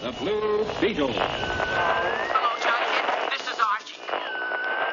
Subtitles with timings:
[0.00, 1.12] The Blue Beetle.
[1.12, 1.18] Hello,
[2.62, 3.30] Jonathan.
[3.32, 3.98] This is Archie.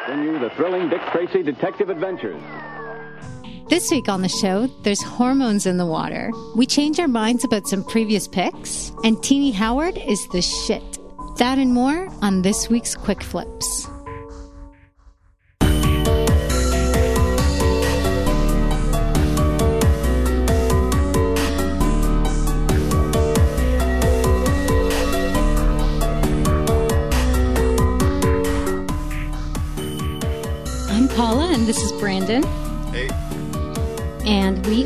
[0.07, 2.41] Bring you the thrilling Dick Tracy detective adventures.
[3.69, 6.31] This week on the show, there's hormones in the water.
[6.55, 10.97] We change our minds about some previous picks, and Tini Howard is the shit.
[11.37, 13.87] That and more on this week's Quick Flips.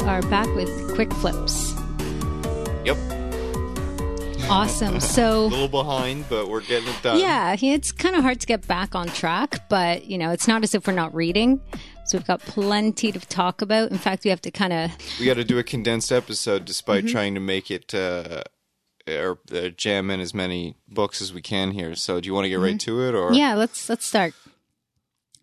[0.09, 1.73] Are back with Quick Flips.
[2.83, 2.97] Yep.
[4.49, 4.99] Awesome.
[5.09, 7.19] So a little behind, but we're getting it done.
[7.19, 10.63] yeah, it's kind of hard to get back on track, but you know, it's not
[10.63, 11.61] as if we're not reading.
[12.05, 13.91] So, we've got plenty to talk about.
[13.91, 17.03] In fact, we have to kind of, We got to do a condensed episode despite
[17.03, 17.11] Mm-hmm.
[17.11, 18.41] trying to make it uh,
[19.07, 21.93] or uh, jam in as many books as we can here.
[21.93, 23.35] So, do you want to get right to it or Mm-hmm.
[23.35, 24.33] yeah, let's let's start.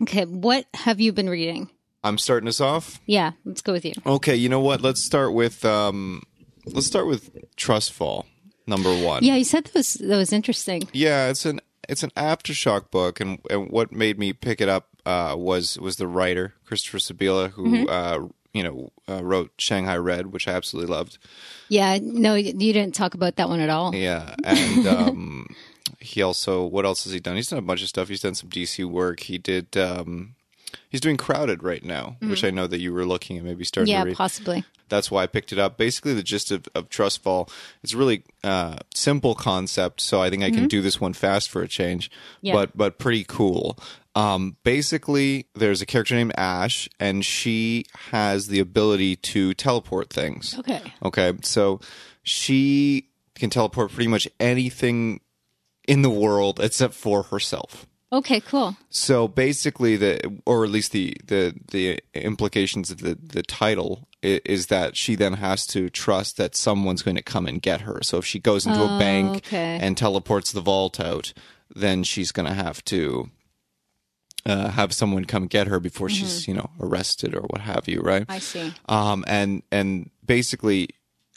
[0.02, 1.70] Okay, what have you been reading?
[2.06, 3.00] I'm starting us off?
[3.06, 3.92] Yeah, let's go with you.
[4.04, 4.80] Okay, you know what?
[4.80, 6.22] Let's start with um
[6.66, 8.26] let's start with Trust Fall,
[8.66, 9.22] number 1.
[9.24, 10.88] Yeah, you said that was that was interesting.
[10.92, 14.88] Yeah, it's an it's an aftershock book, and, and what made me pick it up
[15.04, 17.88] uh, was was the writer Christopher Sebela, who Mm-hmm.
[17.88, 21.18] uh, you know uh, wrote Shanghai Red, which I absolutely loved.
[21.68, 23.94] Yeah, no, you didn't talk about that one at all.
[23.94, 25.46] Yeah, and um,
[26.00, 27.36] he also what else has he done?
[27.36, 28.08] He's done a bunch of stuff.
[28.08, 29.20] He's done some DC work.
[29.20, 29.76] He did.
[29.76, 30.34] Um,
[30.88, 33.94] he's doing Crowded right now, which I know that you were looking at maybe starting
[33.94, 34.08] Mm-hmm.
[34.08, 34.64] Yeah, possibly.
[34.88, 35.76] That's why I picked it up.
[35.76, 37.50] Basically, the gist of, of Trust Fall.
[37.82, 41.50] It's a really uh, simple concept, so I think I can do this one fast
[41.50, 42.10] for a change.
[42.40, 42.52] Yeah.
[42.52, 43.78] But but pretty cool.
[44.14, 50.56] Um, basically, there's a character named Ash, and she has the ability to teleport things.
[50.58, 50.80] Okay.
[51.02, 51.80] Okay, so
[52.22, 55.20] she can teleport pretty much anything
[55.86, 57.86] in the world except for herself.
[58.12, 58.76] Okay, cool.
[58.88, 64.40] So basically, the or at least the the the implications of the the title i-
[64.44, 68.00] is that she then has to trust that someone's going to come and get her.
[68.02, 69.78] So if she goes into a bank Oh, okay.
[69.82, 71.32] and teleports the vault out,
[71.74, 73.30] then she's going to have to.
[74.44, 78.00] Uh, have someone come get her before she's, you know, arrested or what have you,
[78.00, 78.22] right?
[78.22, 78.30] Mm-hmm.
[78.32, 78.72] I see.
[78.88, 80.90] um, and and basically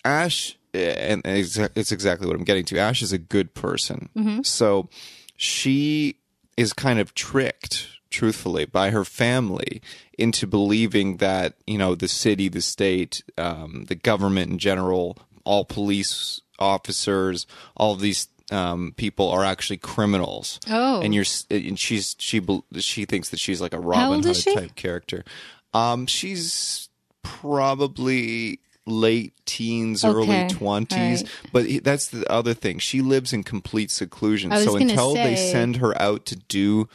[0.05, 2.77] Ash, and it's, it's exactly what I'm getting to.
[2.77, 4.09] Ash is a good person,
[4.43, 4.89] so
[5.37, 6.17] she
[6.59, 9.81] is kind of tricked, truthfully, by her family
[10.17, 15.63] into believing that you know the city, the state, um, the government in general, all
[15.63, 17.47] police officers,
[17.77, 18.27] all of these.
[18.51, 20.59] Um, people are actually criminals.
[20.67, 21.01] Oh.
[21.01, 22.41] and you're and she's she
[22.79, 25.23] she thinks that she's like a Robin Hood type character.
[25.71, 26.89] Um, she's
[27.21, 28.59] probably
[28.89, 30.13] late teens, Okay.
[30.15, 31.21] early twenties.
[31.23, 31.51] All right.
[31.53, 32.79] But he- that's the other thing.
[32.79, 34.51] She lives in complete seclusion.
[34.57, 36.89] So until they send her out to do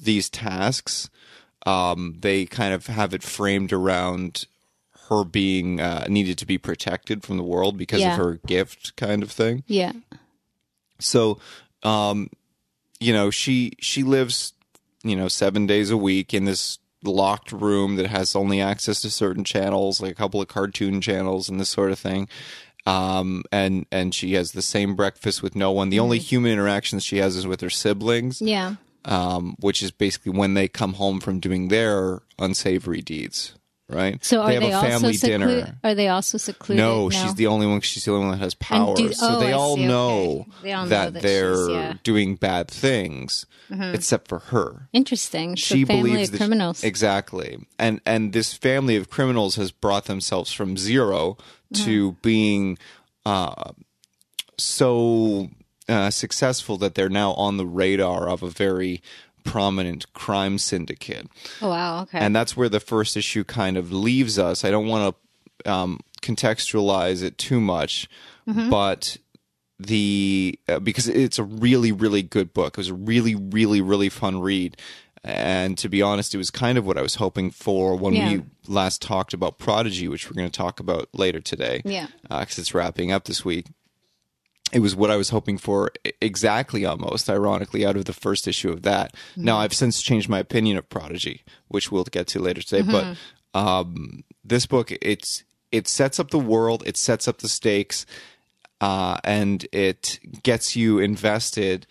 [0.00, 1.08] these tasks,
[1.66, 4.46] um, they kind of have it framed around
[5.08, 8.12] her being uh, needed to be protected from the world because Yeah.
[8.12, 9.64] of her gift, kind of thing.
[9.66, 9.92] Yeah.
[10.98, 11.38] So,
[11.82, 12.30] um,
[13.00, 14.52] you know, she she lives,
[15.02, 19.10] you know, seven days a week in this locked room that has only access to
[19.10, 22.28] certain channels, like a couple of cartoon channels and this sort of thing.
[22.86, 25.90] Um, and and she has the same breakfast with no one.
[25.90, 28.76] The only human interactions she has is with her siblings, Yeah.
[29.04, 33.54] um, which is basically when they come home from doing their unsavory deeds.
[33.90, 34.22] Right?
[34.22, 35.48] So are they they, have a family also dinner.
[35.48, 35.74] secluded?
[35.82, 36.82] Are they also secluded?
[36.82, 37.80] No, she's the only one.
[37.80, 38.94] She's the only one that has power.
[38.94, 40.50] do- so oh, they all know okay.
[40.64, 41.88] They all know that, that they're yeah.
[41.88, 41.96] Mm-hmm.
[42.02, 44.88] doing bad things, except for her.
[44.92, 45.56] interesting.
[45.56, 46.84] So She family believes of that criminals.
[46.84, 51.38] exactly, and and this family of criminals has brought themselves from 0
[51.72, 51.84] Mm-hmm.
[51.84, 52.78] to being
[53.26, 53.72] uh,
[54.56, 55.48] so
[55.88, 59.02] uh, successful that they're now on the radar of a very
[59.50, 61.26] prominent crime syndicate
[61.62, 62.02] oh wow.
[62.02, 62.18] Okay.
[62.18, 64.64] and that's where the first issue kind of leaves us.
[64.64, 65.16] I don't want
[65.64, 68.08] to um, contextualize it too much,
[68.46, 69.16] but
[69.78, 72.74] the uh, because it's a really really good book.
[72.74, 74.76] It was a really really really fun read.
[75.24, 78.32] And to be honest, it was kind of what I was hoping for when Yeah.
[78.34, 81.82] we last talked about Prodigy, which we're going to talk about later today.
[81.84, 82.06] Yeah.
[82.22, 83.66] because it's wrapping up this week
[84.72, 88.70] it was what I was hoping for exactly almost ironically out of the first issue
[88.70, 89.14] of that.
[89.36, 93.16] Now I've since changed my opinion of Prodigy, which we'll get to later today, but
[93.58, 98.04] um this book it's it sets up the world, it sets up the stakes
[98.80, 101.86] uh and it gets you invested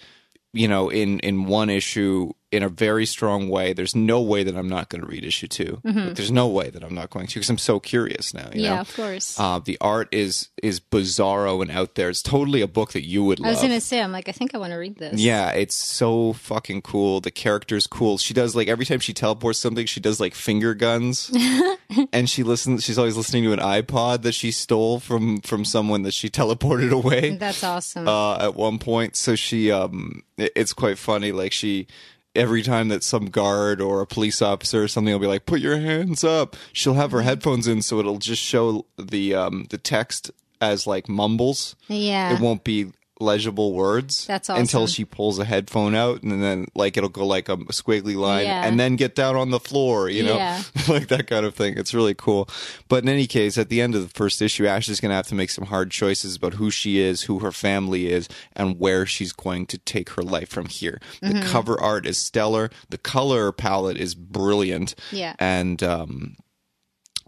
[0.53, 3.73] you know in in one issue in a very strong way.
[3.73, 6.69] There's no way that I'm not going to read issue 2 Like, there's no way
[6.69, 8.49] that I'm not going to because I'm so curious now.
[8.53, 8.81] You Yeah, know?
[8.81, 9.37] of course.
[9.37, 12.09] Uh, the art is is bizarro and out there.
[12.09, 13.47] It's totally a book that you would love.
[13.47, 15.19] I was gonna say, I'm like, I think I want to read this.
[15.19, 17.19] Yeah, it's so fucking cool.
[17.19, 18.17] The character's cool.
[18.17, 21.29] She does like every time she teleports something, she does like finger guns,
[22.13, 22.83] and she listens.
[22.85, 26.91] She's always listening to an iPod that she stole from from someone that she teleported
[26.91, 28.07] away That's awesome.
[28.07, 29.15] uh, at one point.
[29.17, 31.31] So she, um, it- it's quite funny.
[31.31, 31.87] Like she,
[32.37, 35.59] every time that some guard or a police officer or something will be like, "Put
[35.59, 37.17] your hands up," she'll have Mm-hmm.
[37.17, 40.31] her headphones in, so it'll just show the um the text
[40.61, 41.75] as like mumbles.
[41.87, 42.33] yeah.
[42.33, 42.87] It won't be
[43.19, 44.25] legible words.
[44.27, 48.15] That's until she pulls a headphone out, and then like it'll go like a squiggly
[48.15, 48.65] line, Yeah.
[48.65, 50.09] and then get down on the floor.
[50.09, 50.61] You know, Yeah.
[50.87, 51.77] like that kind of thing.
[51.77, 52.47] It's really cool.
[52.87, 55.15] But in any case, at the end of the first issue, Ash is going to
[55.15, 58.79] have to make some hard choices about who she is, who her family is, and
[58.79, 60.99] where she's going to take her life from here.
[61.21, 61.49] The Mm-hmm.
[61.51, 62.69] cover art is stellar.
[62.89, 64.95] The color palette is brilliant.
[65.11, 65.35] Yeah.
[65.39, 66.35] and um,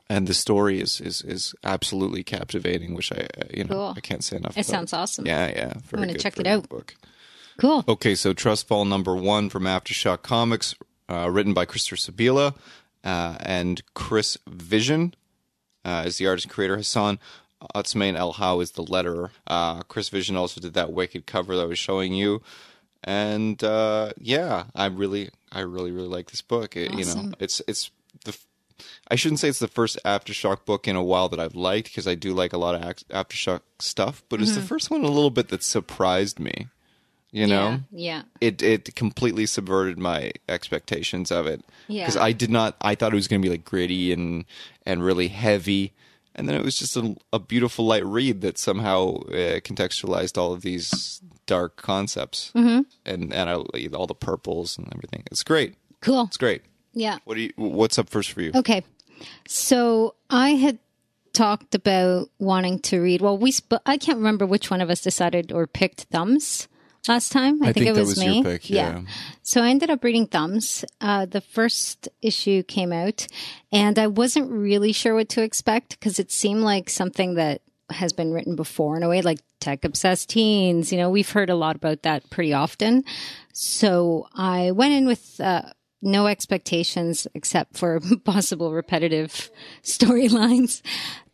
[0.10, 3.94] and the story is is is absolutely captivating, which I uh, you know Cool.
[3.98, 4.58] I can't say enough.
[4.58, 4.72] It about.
[4.72, 5.26] sounds awesome.
[5.26, 5.74] Yeah, yeah.
[5.86, 6.68] Very gonna check it out.
[6.70, 6.96] Book.
[7.58, 7.84] Cool.
[7.88, 10.76] Okay, so Trust Fall number one from Aftershock Comics,
[11.10, 12.56] uh, written by Christopher Sebela
[13.04, 15.14] uh, and Chris Vision
[15.84, 16.78] uh, is the artist and creator.
[16.78, 17.20] Hassan
[17.76, 19.32] Otsmane-Elhaou is the letterer.
[19.46, 22.42] Uh, Chris Vision also did that wicked cover that I was showing you.
[23.04, 26.76] And uh, yeah, I really, I really, really like this book.
[26.76, 27.92] It, You know, it's it's
[29.12, 32.08] I shouldn't say it's the first aftershock book in a while that I've liked because
[32.08, 35.32] I do like a lot of aftershock stuff, but it's the first one a little
[35.32, 36.68] bit that surprised me.
[37.32, 38.24] You know, Yeah.
[38.42, 42.06] it it completely subverted my expectations of it Yeah.
[42.06, 44.46] because I did not I thought it was going to be like gritty and
[44.86, 45.94] and really heavy
[46.36, 50.54] and then it was just a, a beautiful light read that somehow uh, contextualized all
[50.54, 52.82] of these dark concepts mm-hmm.
[53.06, 53.54] and and I,
[53.96, 56.24] all the purples and everything it's great Cool.
[56.24, 56.64] it's great
[56.94, 57.20] Yeah.
[57.26, 58.84] what do you what's up first for you Okay.
[59.48, 60.80] So I had
[61.34, 63.22] talked about wanting to read.
[63.22, 66.68] Well, we sp- I can't remember which one of us decided or picked Thumbs
[67.08, 67.64] last time.
[67.64, 68.36] I, I think it was, was me.
[68.36, 69.02] your pick, yeah.
[69.42, 70.84] So I ended up reading Thumbs.
[71.00, 73.28] Uh, the first issue came out,
[73.72, 78.14] and I wasn't really sure what to expect because it seemed like something that has
[78.14, 80.92] been written before in a way, like tech obsessed teens.
[80.92, 83.04] You know, we've heard a lot about that pretty often.
[83.54, 85.64] So I went in with uh,
[86.02, 89.50] no expectations except for possible repetitive
[89.84, 90.82] storylines.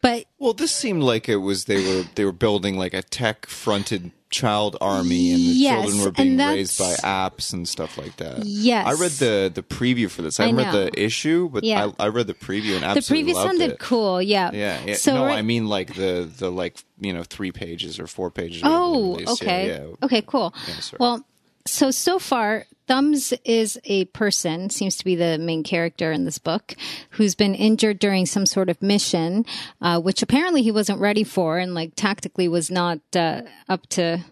[0.01, 3.45] But well this seemed like it was they were they were building like a tech
[3.47, 8.17] fronted child army and the Yes, children were being raised by apps and stuff like
[8.17, 8.85] that Yes.
[8.85, 10.39] I read the the preview for this.
[10.39, 11.91] I, I read the issue, but Yeah.
[11.99, 13.79] I, I read the preview and the absolutely loved one did it.
[13.79, 14.21] cool.
[14.21, 14.51] Yeah.
[14.53, 14.95] Yeah, yeah.
[14.95, 18.61] So no, I mean like the the like you know three pages or four pages.
[18.65, 19.67] Oh, okay.
[19.67, 19.95] yeah.
[20.03, 20.53] Okay, cool.
[20.99, 21.25] well,
[21.65, 26.37] so so far, Thumbs is a person, seems to be the main character in this
[26.37, 26.75] book,
[27.11, 29.45] who's been injured during some sort of mission,
[29.81, 34.23] uh, which apparently he wasn't ready for, and like tactically was not uh, up to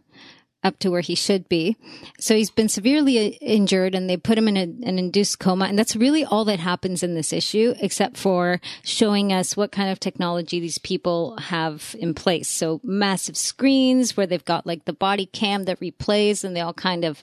[0.63, 1.75] up to where he should be.
[2.19, 5.65] So he's been severely injured and they put him in a, an induced coma.
[5.65, 9.89] And that's really all that happens in this issue, except for showing us what kind
[9.89, 12.47] of technology these people have in place.
[12.47, 16.73] So massive screens where they've got like the body cam that replays and they all
[16.73, 17.21] kind of,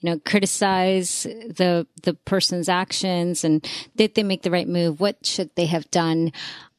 [0.00, 5.00] you know, criticize the, the person's actions and did they make the right move?
[5.00, 6.32] What should they have done?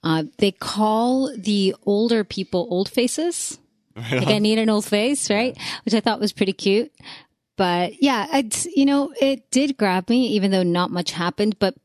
[0.04, 3.60] Uh, they call the older people old faces
[3.96, 5.58] like I need an old face, right?
[5.86, 6.92] Which I thought was pretty cute.
[7.58, 11.58] But yeah, it's, you know, it did grab me, even though not much happened.
[11.60, 11.76] But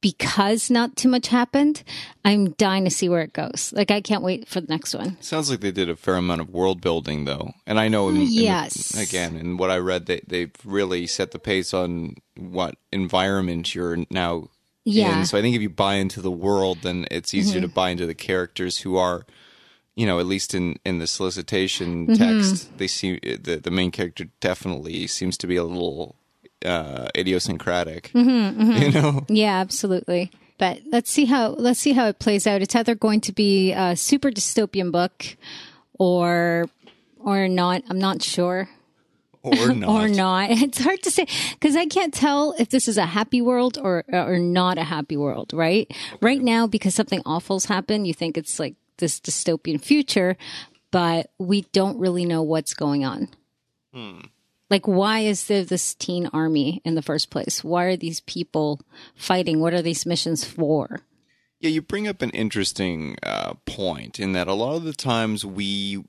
[0.00, 1.84] because not too much happened,
[2.24, 3.72] I'm dying to see where it goes.
[3.76, 5.16] Like I can't wait for the next one.
[5.20, 7.52] Sounds like they did a fair amount of world building, though.
[7.68, 8.96] And I know, in, in the- Yes.
[8.96, 13.98] again, in what I read, they they've really set the pace on what environment you're
[14.10, 14.48] now
[14.84, 15.10] Yeah.
[15.10, 15.20] Mm-hmm.
[15.20, 15.26] in.
[15.26, 18.06] So I think if you buy into the world, then it's easier to buy into
[18.06, 19.24] the characters who are,
[19.94, 22.14] you know, at least in in the solicitation Mm-hmm.
[22.22, 26.16] text, they seem the the main character definitely seems to be a little
[26.64, 28.10] uh, idiosyncratic.
[28.14, 30.30] Mm-hmm, You know, Yeah, absolutely.
[30.58, 32.62] But let's see how let's see how it plays out.
[32.62, 35.36] It's either going to be a super dystopian book
[35.98, 36.68] or
[37.18, 37.82] or not.
[37.90, 38.68] I'm not sure.
[39.42, 39.88] or not.
[39.88, 40.50] or not.
[40.62, 44.04] It's hard to say because I can't tell if this is a happy world or
[44.12, 45.90] or not a happy world, right?
[46.20, 50.36] Right now, because something awful's happened, you think it's like this dystopian future,
[50.92, 53.28] but we don't really know what's going on.
[54.70, 57.62] Like, why is there this teen army in the first place?
[57.62, 58.80] Why are these people
[59.14, 59.60] fighting?
[59.60, 61.00] What are these missions for?
[61.60, 65.44] Yeah, you bring up an interesting uh, point in that a lot of the times
[65.44, 66.04] we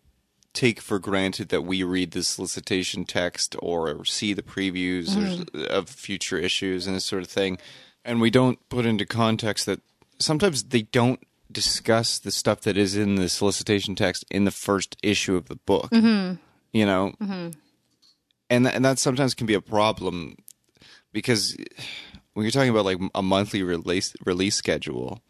[0.53, 5.89] take for granted that we read the solicitation text or see the previews or, of
[5.89, 7.57] future issues and this sort of thing,
[8.05, 9.81] and we don't put into context that
[10.19, 11.19] sometimes they don't
[11.51, 15.55] discuss the stuff that is in the solicitation text in the first issue of the
[15.55, 15.91] book.
[15.91, 16.35] Mm-hmm.
[16.71, 17.49] You know, mm-hmm.
[18.49, 20.35] and th- and that sometimes can be a problem
[21.11, 21.55] because
[22.33, 25.21] when you're talking about like a monthly release release schedule,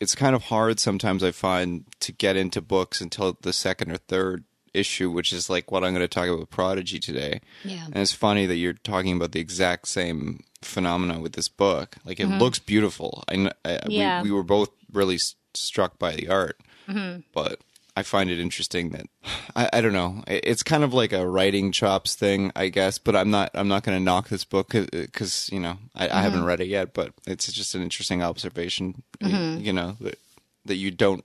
[0.00, 3.96] it's kind of hard sometimes I find to get into books until the second or
[3.96, 7.40] third issue, which is like what I'm going to talk about with Prodigy today.
[7.64, 7.86] Yeah.
[7.86, 11.96] And it's funny that you're talking about the exact same phenomena with this book.
[12.04, 12.38] Like it mm-hmm.
[12.38, 13.24] looks beautiful.
[13.28, 14.22] I, kn- I Yeah.
[14.22, 15.18] we, we were both really
[15.56, 16.58] struck by the art,
[16.88, 17.20] mm-hmm.
[17.32, 17.60] but
[17.96, 19.06] I find it interesting that
[19.56, 20.22] I, I don't know.
[20.26, 22.98] It- It's kind of like a writing chops thing, I guess.
[22.98, 23.50] But I'm not.
[23.54, 26.48] I'm not going to knock this book because you know I, I haven't mm-hmm.
[26.48, 26.94] read it yet.
[26.94, 29.02] But it's just an interesting observation.
[29.20, 29.62] Mm-hmm.
[29.64, 30.18] You know that
[30.64, 31.24] that you don't.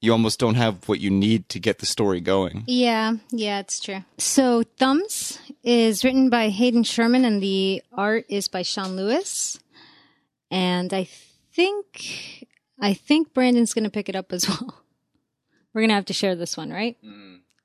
[0.00, 2.64] You almost don't have what you need to get the story going.
[2.66, 4.04] Yeah, yeah, it's true.
[4.18, 9.58] So, Thumbs is written by Hayden Sherman and the art is by Sean Lewis.
[10.50, 11.08] And I
[11.54, 12.46] think
[12.80, 14.82] I think Brandon's going to pick it up as well.
[15.72, 16.96] We're going to have to share this one, right?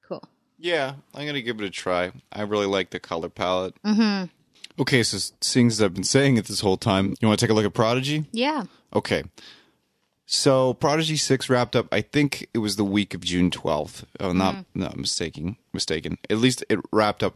[0.08, 0.24] Cool.
[0.58, 2.12] Yeah, I'm gonna give it a try.
[2.34, 3.76] I really like the color palette.
[3.84, 4.26] Mm-hmm.
[4.82, 7.52] Okay, so seeing as I've been saying it this whole time, you want to take
[7.52, 8.26] a look at Prodigy?
[8.32, 8.64] Yeah.
[8.94, 9.24] Okay.
[10.26, 11.88] So Prodigy Six wrapped up.
[11.92, 14.06] I think it was the week of June twelfth.
[14.20, 15.56] Oh, not not mistaken.
[15.72, 16.18] Mistaken.
[16.30, 17.36] At least it wrapped up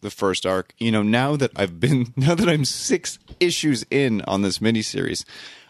[0.00, 0.72] the first arc.
[0.78, 5.24] You know, now that I've been, now that I'm six issues in on this miniseries,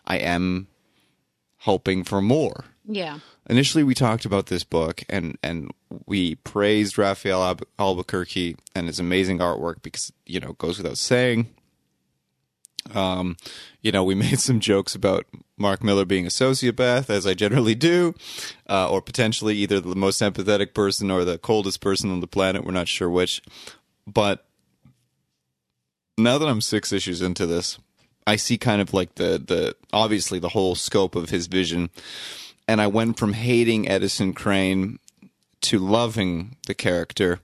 [0.07, 0.69] I am
[1.59, 2.65] hoping for more.
[2.87, 3.19] Yeah.
[3.49, 5.71] Initially, we talked about this book and and
[6.07, 10.99] we praised Rafael Alb- Albuquerque and his amazing artwork because you know it goes without
[10.99, 11.49] saying.
[12.95, 13.37] Um,
[13.83, 17.75] you know, we made some jokes about Mark Millar being a sociopath, as I generally
[17.75, 18.15] do,
[18.69, 22.65] uh, or potentially either the most empathetic person or the coldest person on the planet.
[22.65, 23.43] We're not sure which.
[24.07, 24.47] But
[26.19, 27.79] now that I'm six issues into this,
[28.27, 31.91] I see kind of like the the obviously the whole scope of his vision,
[32.67, 34.99] and I went from hating Edison Crane
[35.63, 37.41] to loving the character,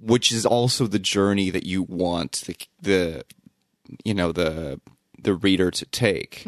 [0.00, 3.24] which is also the journey that you want the the
[4.04, 4.80] you know the
[5.22, 6.44] the reader to take.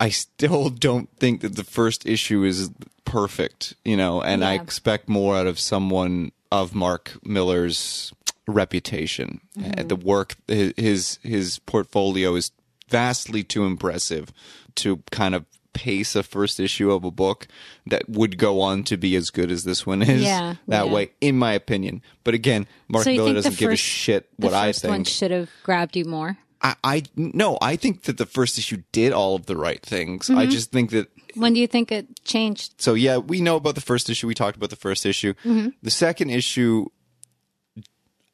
[0.00, 2.70] I still don't think that the first issue is
[3.04, 8.12] perfect, you know, and I expect more out of someone of Mark Millar's
[8.48, 9.40] reputation.
[9.58, 12.50] Uh, The work, his his portfolio is
[12.92, 14.32] vastly too impressive
[14.76, 17.48] to kind of pace a first issue of a book
[17.86, 20.22] that would go on to be as good as this one is.
[20.22, 20.92] Yeah, that yeah.
[20.92, 22.02] way, in my opinion.
[22.24, 24.92] But again, Mark so Millar doesn't the give a first, shit what I first one
[24.92, 25.08] think.
[25.08, 26.36] should have grabbed you more?
[26.60, 30.26] I, I no, I think that the first issue did all of the right things.
[30.28, 30.38] Mm-hmm.
[30.38, 32.74] I just think that When do you think it changed?
[32.80, 34.26] so yeah, we know about the first issue.
[34.26, 35.32] We talked about the first issue.
[35.44, 35.68] Mm-hmm.
[35.82, 36.86] The second issue,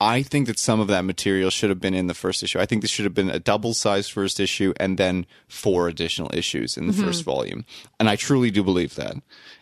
[0.01, 2.61] I think that some of that material should have been in the first issue.
[2.61, 6.31] I think this should have been a double sized first issue and then four additional
[6.33, 7.05] issues in the Mm-hmm.
[7.05, 7.65] first volume.
[7.99, 9.17] And I truly do believe that.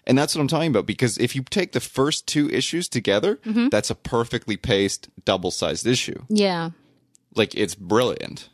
[0.07, 3.37] And that's what I'm talking about because if you take the first two issues together,
[3.47, 3.69] Mm-hmm.
[3.71, 6.71] that's a perfectly paced double sized issue Yeah.
[7.35, 8.51] like it's brilliant.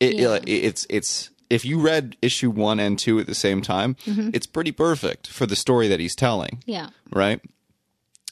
[0.00, 0.36] It, Yeah.
[0.36, 4.30] it- it's it's if you read issue one and two at the same time, Mm-hmm.
[4.32, 6.88] it's pretty perfect for the story that he's telling, Yeah.
[7.12, 7.42] right?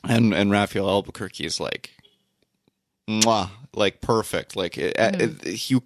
[0.05, 1.91] And and Rafael Albuquerque is like,
[3.09, 4.55] mwah, like perfect.
[4.57, 5.49] Like it, Mm-hmm.
[5.49, 5.83] it- you,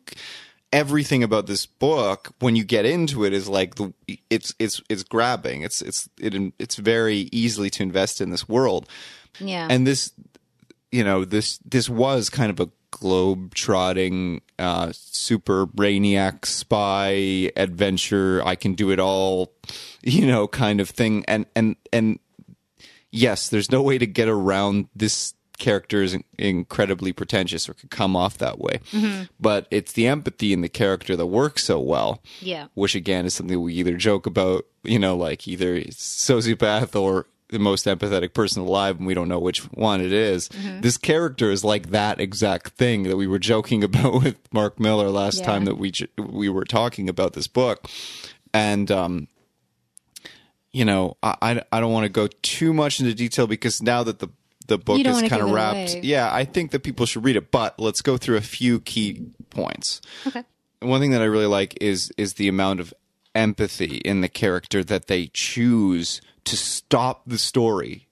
[0.73, 3.93] everything about this book when you get into it is like the
[4.31, 5.63] it's it's it's grabbing.
[5.63, 8.89] It's it's it, it's very easily to invest in this world
[9.39, 9.67] Yeah.
[9.71, 10.13] and this
[10.91, 18.43] you know this this was kind of a globe trotting uh super brainiac spy adventure
[18.45, 19.51] i can do it all
[20.03, 22.19] you know kind of thing and and and
[23.11, 28.17] yes there's no way to get around this character is incredibly pretentious or could come
[28.17, 28.81] off that way
[29.39, 32.67] but it's the empathy in the character that works so well yeah.
[32.75, 37.59] which again is something we either joke about, you know, like either sociopath or the
[37.59, 40.49] most empathetic person alive, and we don't know which one it is.
[40.81, 45.11] This character is like that exact thing that we were joking about with Mark Millar
[45.11, 45.47] last Yeah.
[45.47, 47.87] time that we we were talking about this book,
[48.55, 49.29] and um,
[50.73, 54.03] you know, I I, I don't want to go too much into detail because now
[54.03, 54.29] that the
[54.65, 57.51] the book is kind of wrapped, yeah, I think that people should read it.
[57.51, 60.43] But let's go through a few key points Okay.
[60.81, 62.93] one thing that I really like is is the amount of
[63.35, 68.07] empathy in the character that they choose to stop the story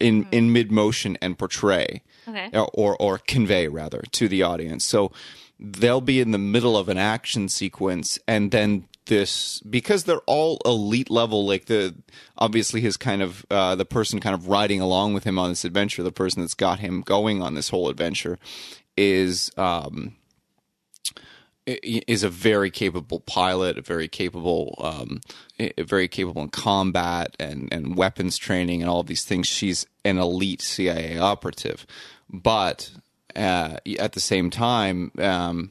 [0.00, 2.48] in in mid motion and portray Okay.
[2.52, 4.84] or, or or convey rather to the audience.
[4.84, 5.10] So
[5.58, 10.58] they'll be in the middle of an action sequence and then this because they're all
[10.64, 11.94] elite level like the
[12.38, 15.66] obviously his kind of uh the person kind of riding along with him on this
[15.66, 18.38] adventure the person that's got him going on this whole adventure
[18.96, 20.16] is um
[21.66, 25.20] is a very capable pilot, a very capable, um,
[25.78, 29.46] very capable in combat and, and weapons training and all of these things.
[29.46, 31.86] She's an elite CIA operative,
[32.28, 32.90] but
[33.36, 35.70] uh, at the same time, um,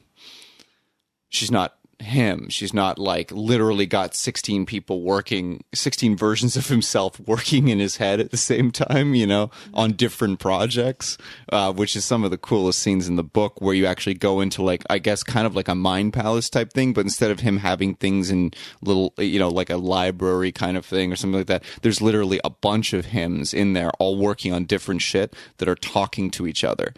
[1.28, 2.48] she's not him.
[2.48, 7.96] She's not like literally got 16 people working, 16 versions of himself working in his
[7.96, 11.18] head at the same time, you know, on different projects,
[11.52, 14.40] uh, which is some of the coolest scenes in the book where you actually go
[14.40, 17.40] into like, I guess kind of like a mind palace type thing, but instead of
[17.40, 18.52] him having things in
[18.82, 22.40] little, you know, like a library kind of thing or something like that, there's literally
[22.44, 26.46] a bunch of hymns in there all working on different shit that are talking to
[26.46, 26.94] each other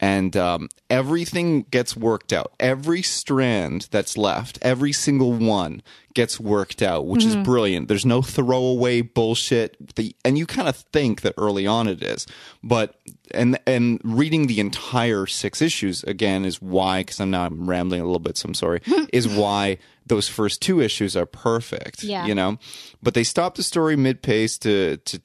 [0.00, 2.52] and um, everything gets worked out.
[2.58, 5.82] Every strand that's left, every single one
[6.14, 7.88] gets worked out, which is brilliant.
[7.88, 12.26] There's no throwaway bullshit, the, and you kind of think that early on it is,
[12.64, 12.98] but
[13.32, 18.00] and and reading the entire six issues again is why because I'm now I'm rambling
[18.00, 18.80] a little bit, so I'm sorry.
[19.12, 22.02] is why those first two issues are perfect.
[22.02, 22.26] Yeah.
[22.26, 22.58] you know,
[23.02, 25.20] but they stop the story mid pace to to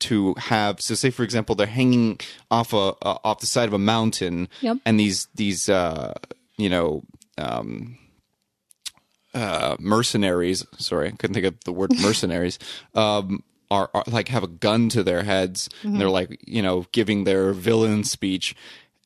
[0.00, 2.18] to have so say for example they're hanging
[2.50, 4.78] off a uh, off the side of a mountain Yep.
[4.84, 6.14] and these these uh
[6.56, 7.02] you know
[7.38, 7.96] um
[9.34, 12.58] uh mercenaries sorry i couldn't think of the word mercenaries
[12.94, 16.86] um are, are like have a gun to their heads and they're like you know
[16.90, 18.56] giving their villain speech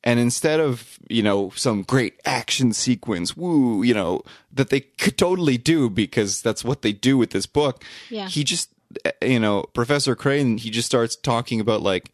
[0.03, 4.21] and instead of you know some great action sequence woo you know
[4.51, 8.27] that they could totally do because that's what they do with this book Yeah.
[8.27, 8.69] he just
[9.03, 12.11] Eh, you know professor crane he just starts talking about like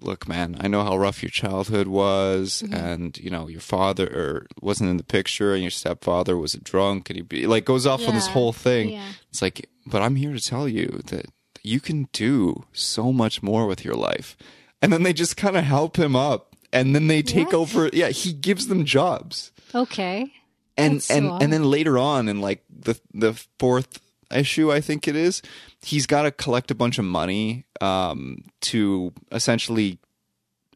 [0.00, 2.74] look man i know how rough your childhood was mm-hmm.
[2.74, 6.60] and you know your father or wasn't in the picture and your stepfather was a
[6.60, 9.12] drunk and he be like goes off on this whole thing Yeah.
[9.30, 11.26] it's like but i'm here to tell you that
[11.62, 14.36] you can do so much more with your life
[14.80, 17.54] and then they just kind of help him up and then they take What?
[17.54, 20.32] over yeah he gives them jobs Okay.
[20.76, 21.42] and That's and odd.
[21.42, 24.00] and then later on in like the the fourth
[24.34, 25.42] issue i think it is
[25.82, 29.98] he's got to collect a bunch of money um to essentially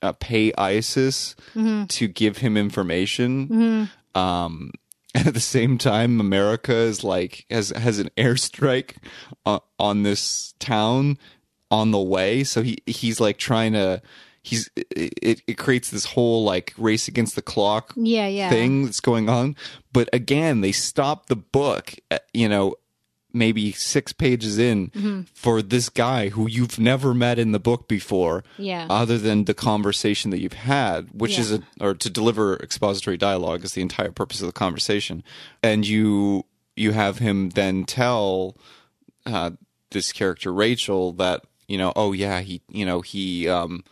[0.03, 1.87] uh, pay isis Mm-hmm.
[1.87, 4.71] to give him information um
[5.15, 8.97] and at the same time america is like has has an airstrike
[9.47, 11.17] on, on this town
[11.71, 14.01] on the way so he he's like trying to
[14.43, 18.49] he's it, it creates this whole like race against the clock Yeah, yeah.
[18.51, 19.57] thing that's going on.
[19.93, 22.77] But again, they stop the book, uh, you know,
[23.37, 25.21] maybe six pages in Mm-hmm.
[25.35, 28.43] for this guy who you've never met in the book before.
[28.59, 28.87] Yeah.
[28.91, 31.41] Other than the conversation that you've had, which Yeah.
[31.41, 35.23] is a, or to deliver expository dialogue is the entire purpose of the conversation.
[35.63, 36.45] And you,
[36.75, 38.57] you have him then tell,
[39.25, 39.51] uh,
[39.93, 43.83] this character Rachel that you know oh yeah he you know he um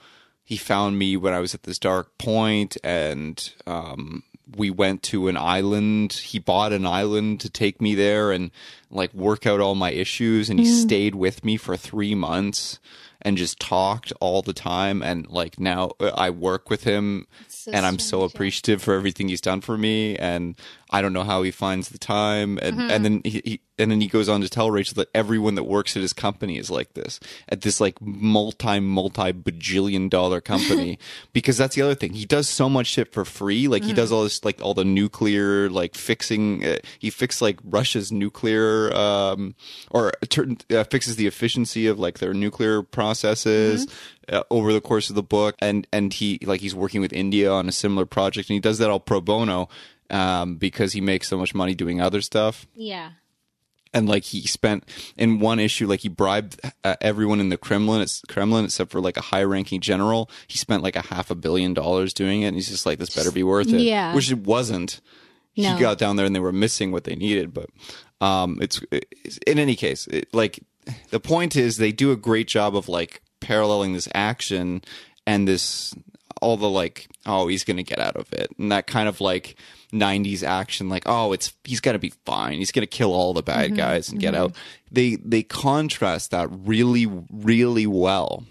[0.45, 4.25] he found me when I was at this dark point and um
[4.57, 6.13] we went to an island.
[6.13, 8.51] He bought an island to take me there and
[8.91, 12.79] like work out all my issues and he stayed with me for 3 months
[13.23, 15.03] and just talked all the time.
[15.03, 18.95] And like now uh, I work with him so and I'm so strange, appreciative for
[18.95, 20.17] everything he's done for me.
[20.17, 20.57] And
[20.97, 22.59] I don't know how he finds the time.
[22.63, 22.91] And Mm-hmm.
[22.93, 25.65] and then he, he and then he goes on to tell Rachel that everyone that
[25.65, 30.99] works at his company is like this at this like multi multi bajillion dollar company.
[31.33, 32.13] Because that's the other thing.
[32.15, 33.67] He does so much shit for free.
[33.69, 33.97] Like he Mm-hmm.
[33.97, 38.95] does all this like all the nuclear like fixing uh, he fixed like Russia's nuclear
[38.95, 39.55] um
[39.91, 44.37] or uh, fixes the efficiency of like their nuclear processes Mm-hmm.
[44.37, 45.55] uh, over the course of the book.
[45.61, 48.49] And and he like he's working with India on a similar project.
[48.49, 49.69] And he does that all pro bono
[50.11, 53.11] um because he makes so much money doing other stuff Yeah.
[53.93, 54.85] and like he spent
[55.17, 59.01] in one issue like he bribed uh, everyone in the Kremlin it's Kremlin except for
[59.01, 62.47] like a high ranking general he spent like a half a billion dollars doing it
[62.49, 64.15] and he's just like this better be worth it Yeah.
[64.15, 65.01] which it wasn't
[65.57, 65.75] No.
[65.75, 67.71] he got down there and they were missing what they needed but
[68.21, 70.61] um it's, it's in any case it, like
[71.11, 74.83] the point is they do a great job of like paralleling this action
[75.27, 75.95] and this
[76.43, 79.57] all the like oh he's gonna get out of it and that kind of like
[79.95, 82.59] 90s action like oh it's he's gonna be fine.
[82.59, 83.77] He's gonna kill all the bad mm-hmm.
[83.77, 84.45] guys and get mm-hmm.
[84.45, 84.57] out.
[84.91, 88.45] They they contrast that really really well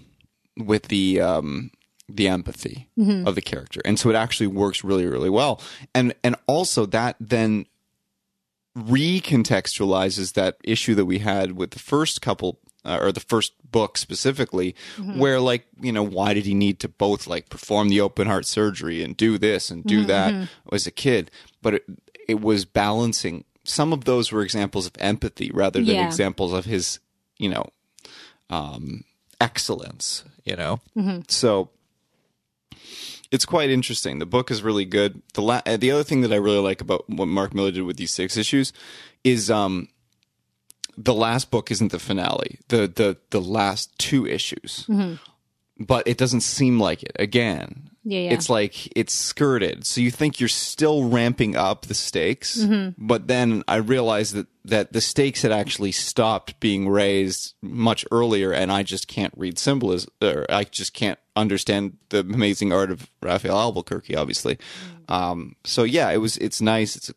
[0.58, 1.72] with the um
[2.10, 3.28] the empathy mm-hmm.
[3.28, 3.82] of the character.
[3.86, 5.62] And so it actually works really really well.
[5.94, 7.66] And and also that then
[8.78, 13.98] recontextualizes that issue that we had with the first couple uh, or the first book
[13.98, 14.76] specifically
[15.16, 18.46] where like you know why did he need to both like perform the open heart
[18.46, 21.84] surgery and do this and do that as a kid but it,
[22.28, 26.06] it was balancing some of those were examples of empathy rather than Yeah.
[26.06, 27.00] examples of his,
[27.38, 27.66] you know,
[28.50, 29.06] um,
[29.40, 30.26] excellence.
[30.44, 31.22] You know, Mm-hmm.
[31.30, 31.70] so
[33.32, 34.20] it's quite interesting.
[34.20, 35.22] The book is really good.
[35.34, 37.84] The la- uh, the other thing that I really like about what Mark Millar did
[37.84, 38.74] with these six issues
[39.24, 39.88] is um
[40.98, 42.60] the last book isn't the finale.
[42.70, 44.88] The the the last two issues.
[45.80, 47.14] But it doesn't seem like it.
[47.18, 48.34] Again, Yeah, yeah.
[48.34, 49.88] it's like it's skirted.
[49.88, 53.06] So you think you're still ramping up the stakes, Mm-hmm.
[53.08, 58.54] but then I realized that that the stakes had actually stopped being raised much earlier,
[58.54, 63.10] and I just can't read symbolism, or I just can't understand the amazing art of
[63.22, 64.16] Rafael Albuquerque.
[64.16, 64.60] Obviously,
[65.10, 66.38] um, so yeah, it was.
[66.38, 66.96] It's nice.
[66.96, 67.16] It's a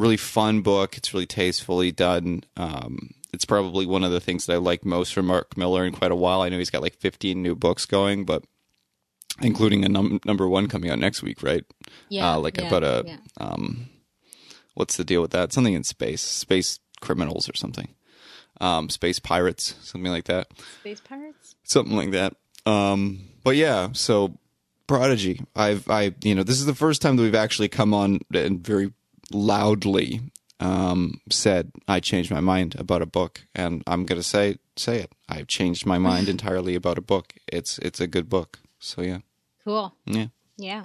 [0.00, 0.96] really fun book.
[0.96, 2.44] It's really tastefully done.
[2.56, 5.92] Um, it's probably one of the things that I like most from Mark Millar in
[5.92, 6.42] quite a while.
[6.42, 8.42] I know he's got like 15 new books going, but
[9.40, 11.64] including a num- number one coming out next week, right?
[12.08, 13.16] Yeah, uh, like yeah, about a yeah.
[13.38, 13.88] um,
[14.74, 15.52] what's the deal with that?
[15.52, 17.94] Something in space, space criminals or something,
[18.60, 20.48] um, space pirates, something like that,
[20.80, 21.54] Space Pirates?
[21.62, 22.34] something like that.
[22.66, 24.38] Um, but yeah, so
[24.86, 28.20] Prodigy, I've I you know this is the first time that we've actually come on
[28.34, 28.92] and very
[29.32, 30.20] loudly
[30.60, 35.12] um, said I changed my mind about a book, and I'm gonna say say it.
[35.28, 37.34] I've changed my mind entirely about a book.
[37.50, 38.58] It's it's a good book.
[38.78, 39.18] So yeah,
[39.64, 39.94] Cool.
[40.06, 40.26] yeah.
[40.56, 40.84] Yeah.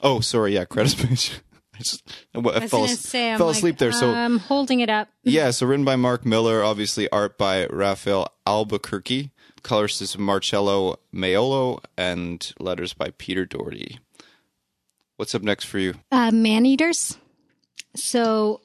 [0.00, 0.54] Oh, sorry.
[0.54, 1.32] Yeah, credits page.
[1.74, 2.02] I just
[2.34, 3.92] I, I fell, say, fell like, asleep there.
[3.92, 5.08] So I'm holding it up.
[5.24, 9.32] yeah, so written by Mark Millar, obviously art by Rafael Albuquerque,
[9.62, 13.98] colors is Marcelo Maiolo, and letters by Peter Doherty.
[15.16, 15.94] What's up next for you?
[16.12, 17.18] Uh, Man Eaters.
[17.94, 18.60] So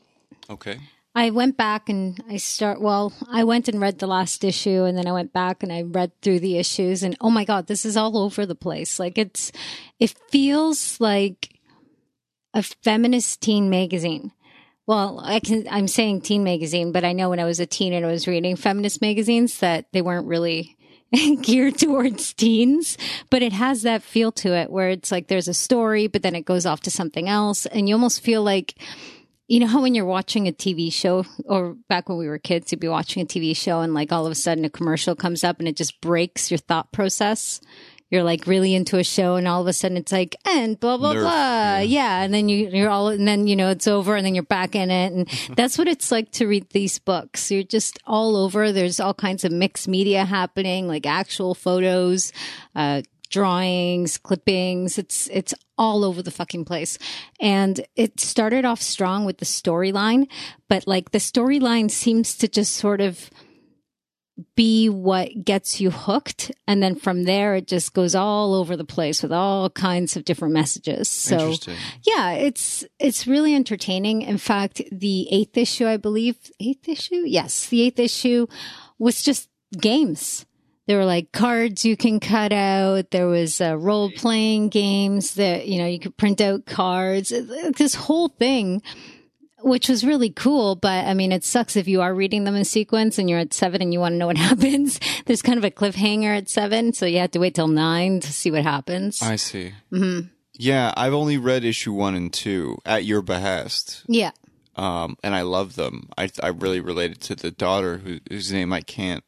[0.49, 0.79] Okay.
[1.15, 2.81] I went back and I start.
[2.81, 5.81] Well, I went and read the last issue, and then I went back and I
[5.81, 8.99] read through the issues, and oh my god, this is all over the place.
[8.99, 9.51] Like it's,
[9.99, 11.49] it feels like
[12.53, 14.31] a feminist teen magazine.
[14.85, 15.67] Well, I can.
[15.69, 18.27] I'm saying teen magazine, but I know when I was a teen and I was
[18.27, 20.77] reading feminist magazines that they weren't really
[21.41, 22.97] geared towards teens,
[23.29, 26.35] but it has that feel to it where it's like there's a story, but then
[26.35, 28.75] it goes off to something else, and you almost feel like
[29.49, 32.71] you know how when you're watching a TV show, or back when we were kids,
[32.71, 35.43] you'd be watching a TV show and like all of a sudden a commercial comes
[35.43, 37.59] up and it just breaks your thought process.
[38.11, 40.97] You're like really into a show and all of a sudden it's like, and blah,
[40.97, 41.79] blah, Nerf, blah.
[41.79, 42.21] Yeah.
[42.21, 44.75] And then you, you're all, and then, you know, it's over and then you're back
[44.75, 45.13] in it.
[45.13, 47.49] And that's what it's like to read these books.
[47.49, 48.71] You're just all over.
[48.71, 52.33] There's all kinds of mixed media happening, like actual photos,
[52.75, 54.97] uh, drawings, clippings.
[54.97, 56.99] It's it's all over the fucking place.
[57.39, 60.27] And it started off strong with the storyline,
[60.67, 63.31] but like the storyline seems to just sort of
[64.55, 68.85] be what gets you hooked and then from there it just goes all over the
[68.85, 71.09] place with all kinds of different messages.
[71.09, 71.55] So
[72.03, 74.21] yeah, it's it's really entertaining.
[74.21, 78.47] In fact, the eighth issue, I believe, eighth issue, yes, the eighth issue
[78.97, 80.45] was just games.
[80.89, 83.11] There were like cards you can cut out.
[83.11, 87.29] There was uh, role playing games that you know you could print out cards.
[87.29, 88.81] This whole thing,
[89.59, 90.75] which was really cool.
[90.75, 93.53] But I mean, it sucks if you are reading them in sequence and you're at
[93.53, 94.99] seven and you want to know what happens.
[95.27, 98.33] There's kind of a cliffhanger at seven, so you have to wait till nine to
[98.33, 99.21] see what happens.
[99.21, 99.73] I see.
[99.93, 100.29] Mm-hmm.
[100.53, 104.31] Yeah, I've only read issue one and two at your behest, yeah.
[104.75, 106.09] um, and I love them.
[106.17, 109.23] I I really related to the daughter who, whose name I can't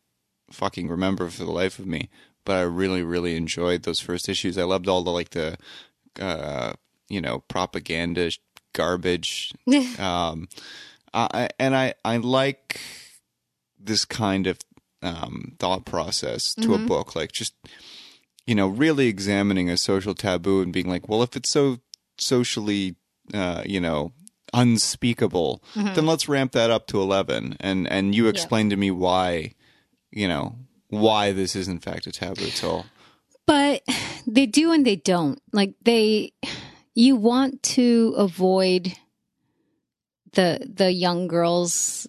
[0.52, 2.10] fucking remember for the life of me,
[2.46, 4.58] but I really really enjoyed those first issues.
[4.58, 5.58] I loved all the like the
[6.20, 6.74] uh,
[7.10, 8.32] you know propaganda
[8.74, 9.54] garbage,
[10.00, 10.48] um,
[11.14, 12.80] I, and I I like
[13.80, 14.60] this kind of
[15.02, 17.54] um, thought process to a book, like just
[18.48, 21.80] you know, really examining a social taboo and being like, well, if it's so
[22.18, 22.96] socially,
[23.34, 24.12] uh, you know,
[24.54, 27.58] unspeakable, then let's ramp that up to 11.
[27.60, 29.54] And, and you explained to me why,
[30.12, 30.56] you know,
[30.89, 32.86] why this is in fact a taboo at all.
[33.45, 33.84] But
[34.28, 35.41] they do and they don't.
[35.52, 36.34] Like they
[36.93, 38.93] you want to avoid
[40.34, 42.08] the the young girls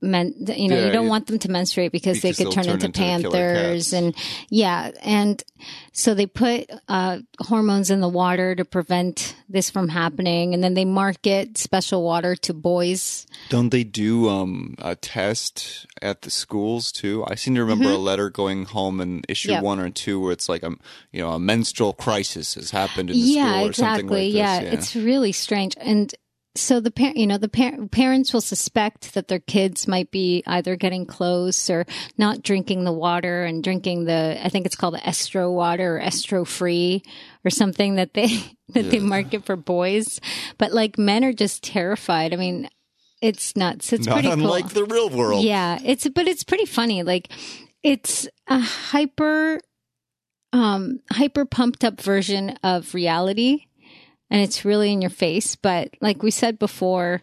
[0.00, 2.64] men you know Yeah, you don't want them to menstruate because, because they could turn
[2.64, 4.14] turn into into panthers and
[4.48, 5.42] yeah and
[5.92, 10.74] so they put uh, hormones in the water to prevent this from happening and then
[10.74, 16.92] they market special water to boys Don't they do um, a test at the schools
[16.92, 17.24] too?
[17.26, 19.64] I seem to remember a letter going home in issue Mm-hmm.
[19.64, 20.78] One or two where it's like, um,
[21.10, 24.32] you know, a menstrual crisis has happened in the yeah school or something like like
[24.32, 24.74] yeah this.
[24.74, 26.14] it's really strange and
[26.56, 30.42] so the parent you know the par- parents will suspect that their kids might be
[30.46, 31.86] either getting close or
[32.18, 36.00] not drinking the water and drinking the i think it's called the estro water or
[36.00, 37.02] estro free
[37.44, 38.28] or something that they
[38.70, 40.20] that they market for boys
[40.58, 42.68] but like men are just terrified i mean
[43.22, 43.92] it's nuts.
[43.92, 44.86] It's Not pretty unlike cool.
[44.86, 45.44] the real world.
[45.44, 47.02] Yeah, it's but it's pretty funny.
[47.02, 47.28] Like
[47.82, 49.60] it's a hyper
[50.54, 53.66] um hyper pumped up version of reality
[54.30, 57.22] and it's really in your face, but like we said before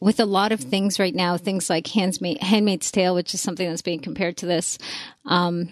[0.00, 3.68] with a lot of things right now, things like Handmaid, Handmaid's Tale, which is something
[3.68, 4.78] that's being compared to this,
[5.24, 5.68] um,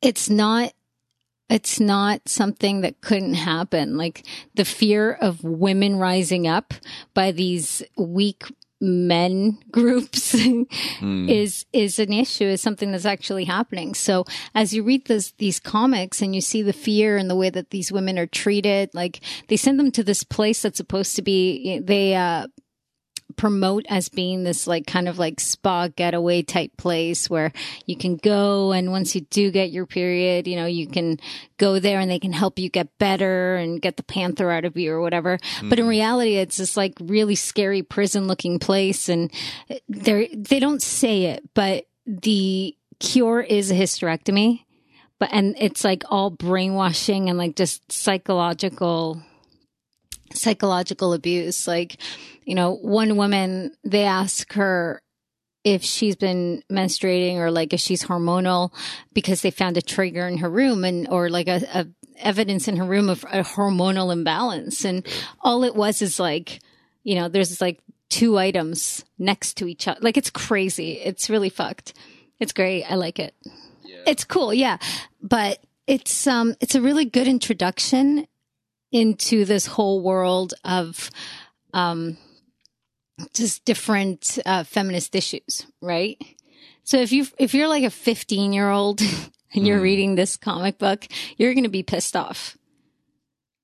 [0.00, 0.72] it's not
[1.48, 3.96] it's not something that couldn't happen.
[3.96, 6.72] Like the fear of women rising up
[7.12, 8.44] by these weak
[8.80, 13.94] men groups is is an issue is something that's actually happening.
[13.94, 17.50] So as you read this these comics and you see the fear and the way
[17.50, 21.22] that these women are treated like they send them to this place that's supposed to
[21.22, 22.46] be they uh
[23.36, 27.52] promote as being this like kind of like spa getaway type place where
[27.86, 31.18] you can go and once you do get your period, you know, you can
[31.58, 34.76] go there and they can help you get better and get the panther out of
[34.76, 35.38] you or whatever.
[35.62, 35.90] But in hmm.
[35.90, 39.30] reality, it's this like really scary prison looking place and
[39.88, 44.64] they they don't say it, but the cure is a hysterectomy.
[45.18, 49.22] But and it's like all brainwashing and like just psychological
[50.32, 51.66] psychological abuse.
[51.66, 51.96] Like,
[52.44, 55.02] you know, one woman, they ask her
[55.62, 58.72] if she's been menstruating or like if she's hormonal
[59.12, 61.86] because they found a trigger in her room and or like a, a
[62.18, 64.84] evidence in her room of a hormonal imbalance.
[64.84, 65.06] And
[65.40, 66.60] all it was is like,
[67.02, 70.00] you know, there's like two items next to each other.
[70.00, 70.92] Like it's crazy.
[70.92, 71.94] It's really fucked.
[72.38, 72.84] It's great.
[72.84, 73.34] I like it.
[74.06, 74.78] It's cool, yeah.
[75.22, 78.26] But it's um it's a really good introduction
[78.92, 81.10] into this whole world of
[81.72, 82.16] um
[83.34, 86.16] just different uh, feminist issues, right?
[86.84, 89.00] So if you if you're like a 15 year old
[89.54, 92.56] and you're reading this comic book, you're going to be pissed off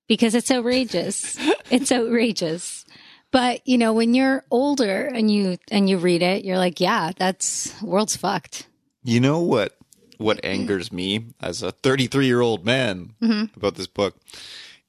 [0.09, 1.37] because it's outrageous.
[1.71, 2.85] it's outrageous.
[3.33, 7.13] But you know, when you're older and you and you read it, you're like, yeah,
[7.17, 8.67] that's world's fucked.
[9.03, 9.77] You know what?
[10.19, 13.15] What angers me as a 33 year old man
[13.55, 14.17] about this book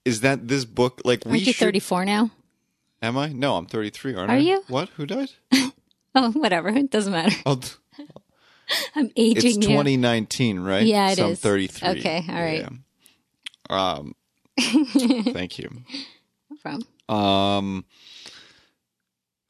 [0.07, 2.31] is that this book, like we Aren't you should- 34 now?
[3.01, 3.27] Am I?
[3.29, 4.15] No, I'm 33.
[4.15, 4.39] Aren't Are I?
[4.39, 4.63] you?
[4.67, 4.89] What?
[4.97, 5.31] Who died?
[6.19, 6.69] Oh, whatever.
[6.69, 7.35] It doesn't matter.
[7.45, 7.75] Th-
[8.95, 9.67] I'm it's aging you.
[9.67, 10.83] 2019, right?
[10.83, 11.89] Yeah, it so I'm 33.
[11.89, 12.61] Okay, all right.
[12.61, 12.69] Yeah.
[13.69, 14.15] Um,
[14.59, 15.69] thank you.
[16.63, 16.81] From.
[17.07, 17.85] Um,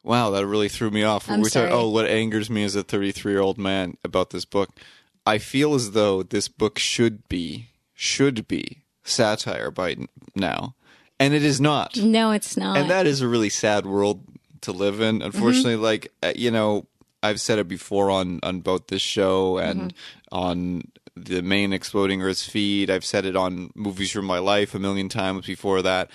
[0.04, 1.30] wow, that really threw me off.
[1.30, 1.72] I'm we talking- sorry.
[1.72, 4.70] oh, what angers me as a 33 year old man about this book?
[5.26, 9.96] I feel as though this book should be should be satire by
[10.38, 10.76] now,
[11.20, 11.98] and it is not.
[11.98, 12.78] No, it's not.
[12.78, 14.24] and that is a really sad world
[14.62, 15.76] to live in unfortunately.
[15.76, 16.88] Like uh, you know
[17.24, 19.94] i've said it before on on both this show and
[20.32, 20.84] on
[21.16, 22.90] the main exploding earth's feed.
[22.92, 26.12] I've said it on movies from my life a million times before that.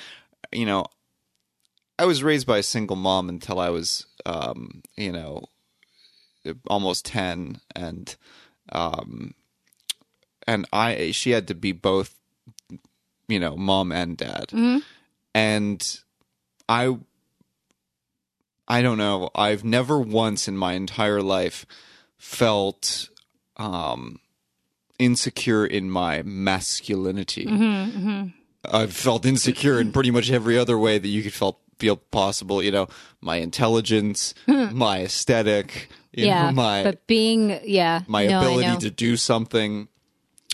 [0.52, 0.86] You know
[1.98, 5.44] i was raised by a single mom until i was um you know
[6.66, 8.16] almost 10 and
[8.72, 9.34] um
[10.46, 12.14] and i she had to be both
[13.28, 14.78] you know mom and dad mm-hmm.
[15.34, 16.00] and
[16.68, 16.96] I
[18.68, 19.30] I don't know.
[19.34, 21.66] I've never once in my entire life
[22.16, 23.10] felt
[23.56, 24.20] um
[24.98, 27.44] insecure in my masculinity.
[27.44, 28.26] Mm-hmm, mm-hmm.
[28.64, 32.62] I've felt insecure in pretty much every other way that you could felt feel possible,
[32.62, 32.88] you know,
[33.20, 38.90] my intelligence, my aesthetic, you yeah, know, my but being yeah, my no, ability to
[38.90, 39.88] do something.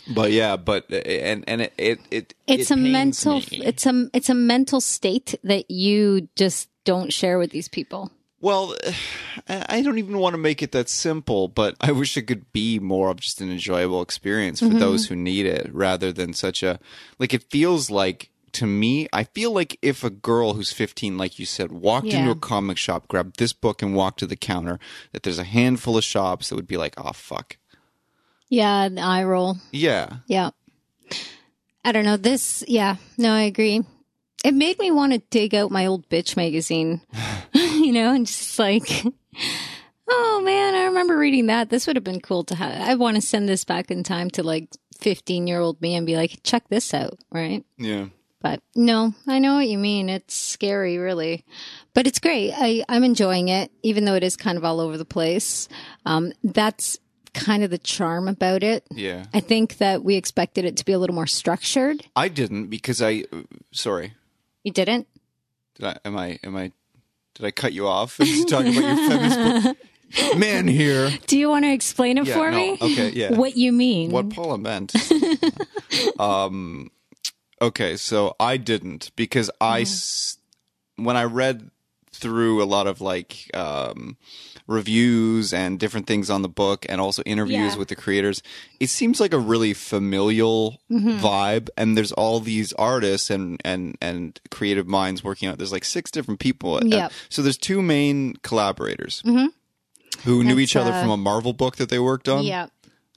[0.09, 3.41] But yeah, but and and it it, it It's it a mental.
[3.41, 3.47] me.
[3.65, 8.11] It's a it's a mental state that you just don't share with these people.
[8.41, 8.75] Well,
[9.49, 12.53] I I don't even want to make it that simple, but I wish it could
[12.53, 14.79] be more of just an enjoyable experience for Mm-hmm.
[14.79, 16.79] those who need it rather than such a
[17.19, 21.39] like it feels like to me, I feel like if a girl who's 15 like
[21.39, 22.21] you said walked Yeah.
[22.21, 24.79] into a comic shop, grabbed this book and walked to the counter,
[25.13, 27.58] that there's a handful of shops that would be like, "Oh fuck."
[28.49, 29.59] Yeah, an eye roll.
[29.73, 30.17] Yeah.
[30.27, 30.51] Yeah,
[31.85, 32.65] I don't know this.
[32.67, 33.83] Yeah, no, I agree.
[34.45, 37.01] It made me want to dig out my old bitch magazine,
[37.53, 39.05] you know, and just like,
[40.09, 41.71] oh man, I remember reading that.
[41.71, 42.89] This would have been cool to have.
[42.89, 46.07] I want to send this back in time to like fifteen year old me and
[46.07, 47.65] be like, check this out, right?
[47.77, 48.07] Yeah.
[48.41, 50.09] But no, I know what you mean.
[50.09, 51.45] It's scary, really,
[51.93, 52.53] but it's great.
[52.55, 55.69] I, I'm enjoying it, even though it is kind of all over the place.
[56.07, 56.99] Um, that's
[57.35, 58.87] kind of the charm about it.
[58.91, 59.27] Yeah.
[59.35, 62.05] I think that we expected it to be a little more structured.
[62.17, 63.25] I didn't because I
[63.73, 64.15] sorry.
[64.65, 65.07] You didn't.
[65.77, 66.73] Did I am I am I
[67.35, 68.17] did I cut you off?
[68.49, 69.77] Talking about your feminist book?
[70.39, 71.11] Man here.
[71.27, 72.73] Do you want to explain it Yeah, for no, me?
[72.81, 73.35] okay, yeah.
[73.35, 74.11] What you mean?
[74.11, 74.95] what Paula meant.
[76.19, 76.91] um,
[77.61, 80.39] okay, so I didn't because I, s-
[80.97, 81.71] when I read
[82.13, 84.17] through a lot of like um,
[84.67, 87.77] reviews and different things on the book, and also interviews Yeah.
[87.79, 88.43] with the creators,
[88.81, 91.19] it seems like a really familial Mm-hmm.
[91.25, 91.69] vibe.
[91.77, 95.59] And there's all these artists and and and creative minds working out.
[95.59, 96.81] There's like six different people.
[96.85, 97.13] Yep.
[97.29, 101.77] So there's two main collaborators who knew That's, each other uh, from a Marvel book
[101.77, 102.43] that they worked on.
[102.45, 102.67] Yeah.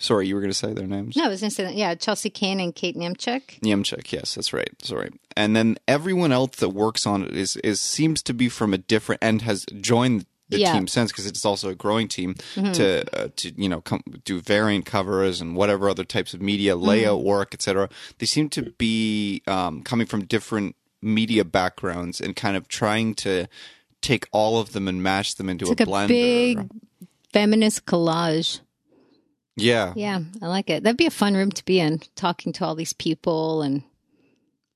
[0.01, 1.15] Sorry, you were going to say their names.
[1.15, 1.75] No, I was going to say that.
[1.75, 3.59] Yeah, Chelsea Cain and Kate Nemchek.
[3.61, 4.69] Niemczyk, yes, that's right.
[4.81, 5.11] Sorry.
[5.37, 8.77] And then everyone else that works on it is is seems to be from a
[8.79, 10.73] different and has joined the Yeah.
[10.73, 14.41] team since because it's also a growing team to uh, to you know come, do
[14.41, 17.87] variant covers and whatever other types of media layout work, etc.
[18.17, 23.47] They seem to be um, coming from different media backgrounds and kind of trying to
[24.01, 26.69] take all of them and mash them into It's like a a big
[27.31, 28.59] feminist collage.
[29.55, 29.93] Yeah.
[29.95, 30.83] Yeah, I like it.
[30.83, 33.83] That'd be a fun room to be in, talking to all these people and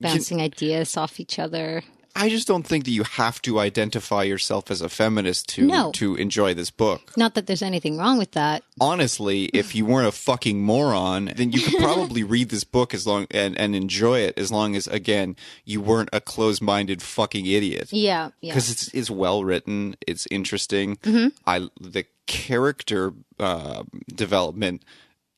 [0.02, 1.84] bouncing ideas off each other.
[2.18, 5.92] I just don't think that you have to identify yourself as a feminist to No.
[5.94, 7.12] to enjoy this book.
[7.18, 8.64] Not that there's anything wrong with that.
[8.80, 13.06] honestly, if you weren't a fucking moron, then you could probably read this book as
[13.06, 17.90] long and, and enjoy it as long as again you weren't a closed-minded fucking idiot.
[17.92, 18.52] Yeah, yeah.
[18.54, 20.96] Because it's it's well written, it's interesting.
[20.98, 21.28] Mm-hmm.
[21.46, 24.84] I the character uh, development.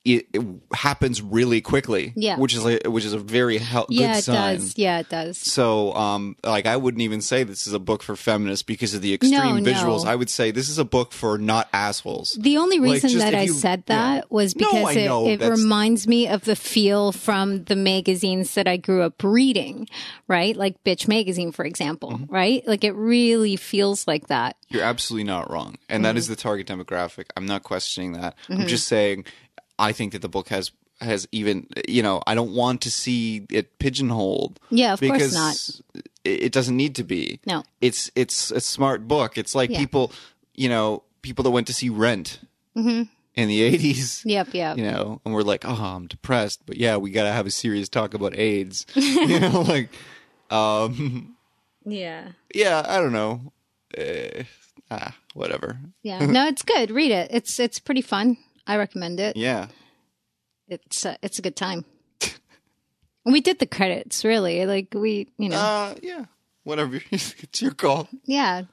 [0.07, 0.41] It, it
[0.73, 2.37] happens really quickly, Yeah.
[2.37, 4.55] which is like, which is a very hel- yeah, good it sign.
[4.55, 4.77] does.
[4.77, 5.37] Yeah, it does.
[5.37, 9.01] So, um, like, I wouldn't even say this is a book for feminists because of
[9.01, 9.71] the extreme no.
[9.71, 10.05] visuals.
[10.05, 12.37] I would say this is a book for not assholes.
[12.39, 13.95] The only reason just that I you- said yeah.
[14.17, 18.67] that was because know, it, it reminds me of the feel from the magazines that
[18.67, 19.87] I grew up reading,
[20.27, 20.55] right?
[20.55, 22.33] Like Bitch Magazine, for example, Mm-hmm.
[22.33, 22.65] right?
[22.67, 24.55] Like it really feels like that.
[24.69, 25.77] You're absolutely not wrong.
[25.89, 26.17] And that Mm-hmm.
[26.19, 27.25] is the target demographic.
[27.35, 28.35] I'm not questioning that.
[28.49, 29.25] I'm just saying
[29.79, 33.45] I think that the book has has even you know, I don't want to see
[33.51, 34.59] it pigeonholed.
[34.71, 36.03] Yeah, of course not.
[36.23, 37.39] It doesn't need to be.
[37.45, 37.63] No.
[37.81, 39.37] It's it's a smart book.
[39.37, 39.79] It's like Yeah.
[39.79, 40.11] people,
[40.55, 42.39] you know, people that went to see Rent
[42.75, 44.21] in the 80s.
[44.25, 44.77] Yep, yep.
[44.77, 47.51] You know, and we're like, "Oh, I'm depressed." But yeah, we got to have a
[47.51, 48.85] serious talk about AIDS.
[48.95, 49.89] you know, like
[50.49, 51.35] um
[51.85, 52.29] Yeah.
[52.53, 53.53] yeah, I don't know.
[53.97, 54.43] Uh,
[54.91, 55.79] ah, whatever.
[56.03, 56.25] Yeah.
[56.25, 56.91] No, it's good.
[56.91, 57.29] Read it.
[57.31, 58.37] It's it's pretty fun.
[58.67, 59.35] I recommend it.
[59.37, 59.67] Yeah.
[60.67, 61.85] It's uh, it's a good time.
[63.25, 64.65] We did the credits, really.
[64.65, 66.25] Like we, you know, Uh, yeah.
[66.63, 67.01] Whatever.
[67.11, 68.07] it's your call.
[68.23, 68.63] yeah.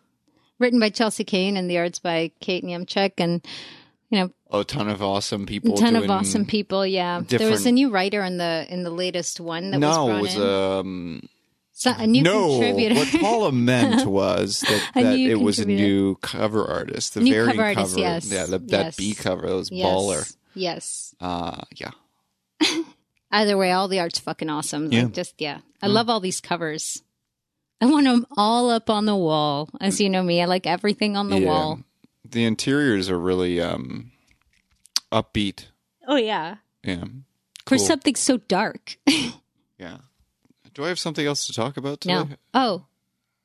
[0.61, 3.45] Written by Chelsea Cain and the arts by Kate Niemczyk and
[4.11, 5.75] you know, A ton of awesome people.
[5.75, 6.87] a ton of awesome people.
[6.87, 10.07] Yeah, there was a new writer in the in the latest one that was No,
[10.07, 10.43] brought it was in.
[10.43, 11.29] um
[11.77, 12.49] So- a new no.
[12.61, 12.95] contributor.
[12.95, 17.15] What Paula meant was that, that it was a new cover artist.
[17.15, 18.31] The New variant cover artist, yes.
[18.31, 18.71] Yeah, the, Yes.
[18.71, 20.37] that B cover, that was yes, baller.
[20.55, 21.15] Yes.
[21.21, 21.91] Uh, yeah.
[23.33, 24.93] Either way, all the art's fucking awesome.
[24.93, 25.03] Yeah.
[25.05, 27.03] Like, just yeah, I love all these covers.
[27.81, 29.69] I want them all up on the wall.
[29.81, 31.47] As you know me, I like everything on the yeah.
[31.49, 31.81] wall.
[32.25, 34.13] The interiors are really um
[35.11, 35.67] upbeat.
[36.07, 37.03] Oh yeah, Yeah.
[37.67, 37.79] for Cool.
[37.79, 38.97] something so dark.
[39.77, 39.99] Yeah.
[40.75, 42.15] Do I have something else to talk about today?
[42.15, 42.29] no.
[42.53, 42.87] Oh,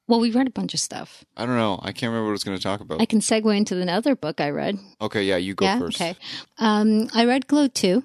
[0.07, 1.23] well, we read a bunch of stuff.
[1.37, 1.79] I don't know.
[1.83, 2.99] I can't remember what I was going to talk about.
[2.99, 4.79] I can segue into the other book I read.
[4.99, 5.77] okay, yeah, you go yeah.
[5.79, 6.01] first.
[6.01, 6.15] Okay.
[6.57, 8.03] Um, I read Glow two.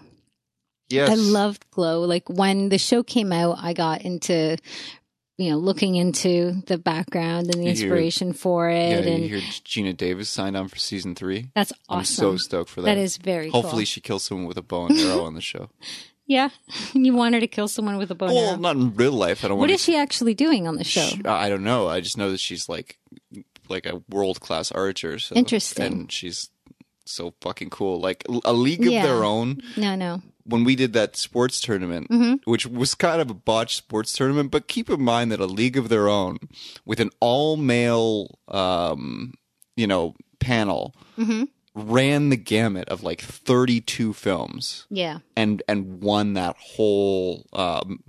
[0.91, 1.09] Yes.
[1.11, 2.03] I loved Glow.
[2.03, 4.59] Like when the show came out, I got into,
[5.39, 9.13] you know, looking into the background and the You hear- inspiration for Yeah, it, you
[9.15, 11.49] and hear Geena Davis signed on for season three.
[11.55, 11.99] that's awesome.
[11.99, 12.97] I'm so stoked for that.
[12.97, 13.87] That is very Hopefully, cool.
[13.87, 15.71] she kills someone with a bow and arrow on the show.
[16.27, 16.49] Yeah,
[16.95, 19.45] you want her to kill someone with a bow well, not in real life.
[19.45, 21.09] I don't What is she actually doing on the show?
[21.25, 21.89] I don't know.
[21.89, 22.99] I just know that she's like,
[23.69, 25.19] like a world class archer.
[25.19, 25.85] So, Interesting.
[25.93, 26.49] And she's
[27.05, 28.01] so fucking cool.
[28.01, 29.03] Like a league of Yeah.
[29.05, 29.61] their own.
[29.77, 30.23] No, no.
[30.47, 32.51] when we did that sports tournament, Mm-hmm.
[32.51, 35.77] which was kind of a botched sports tournament, but keep in mind that a league
[35.79, 36.39] of their own
[36.87, 39.33] with an all male, um,
[39.77, 41.45] you know, panel Mm-hmm.
[41.75, 48.03] Ran the gamut of like 32 films Yeah, and, and won that whole, um,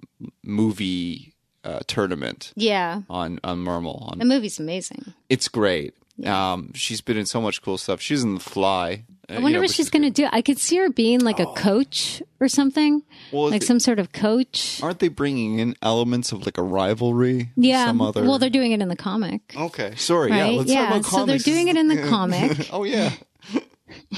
[0.43, 3.01] movie, uh, tournament yeah.
[3.09, 4.09] on, on Mermal.
[4.11, 5.13] On, The movie's amazing.
[5.29, 5.93] it's great.
[6.23, 7.99] Um, she's been in so much cool stuff.
[7.99, 9.03] She's in The Fly.
[9.27, 10.29] Uh, I wonder what she's going to do.
[10.31, 13.01] I could see her being like a coach or something,
[13.33, 13.37] Oh.
[13.37, 14.79] Well, like it- some sort of coach.
[14.81, 17.49] Aren't they bringing in elements of like a rivalry?
[17.57, 17.87] Yeah.
[17.87, 18.23] Some other.
[18.23, 19.53] Well, they're doing it in the comic.
[19.57, 20.29] Okay, sorry.
[20.29, 20.57] Yeah, Right?
[20.57, 22.69] let's Yeah, talk about so they're doing it in the comic.
[22.71, 23.11] oh yeah.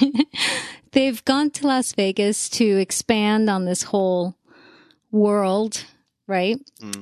[0.91, 4.35] They've gone to Las Vegas to expand on this whole
[5.11, 5.85] world,
[6.27, 6.57] right,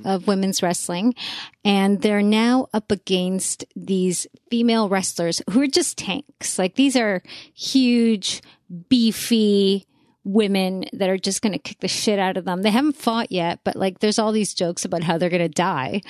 [0.06, 1.16] of women's wrestling.
[1.64, 6.60] And they're now up against these female wrestlers who are just tanks.
[6.60, 7.22] Like these are
[7.54, 8.42] huge,
[8.90, 9.86] beefy
[10.26, 12.64] women that are just going to kick the shit out of them.
[12.64, 15.50] They haven't fought yet, but like there's all these jokes about how they're going to
[15.50, 16.02] die.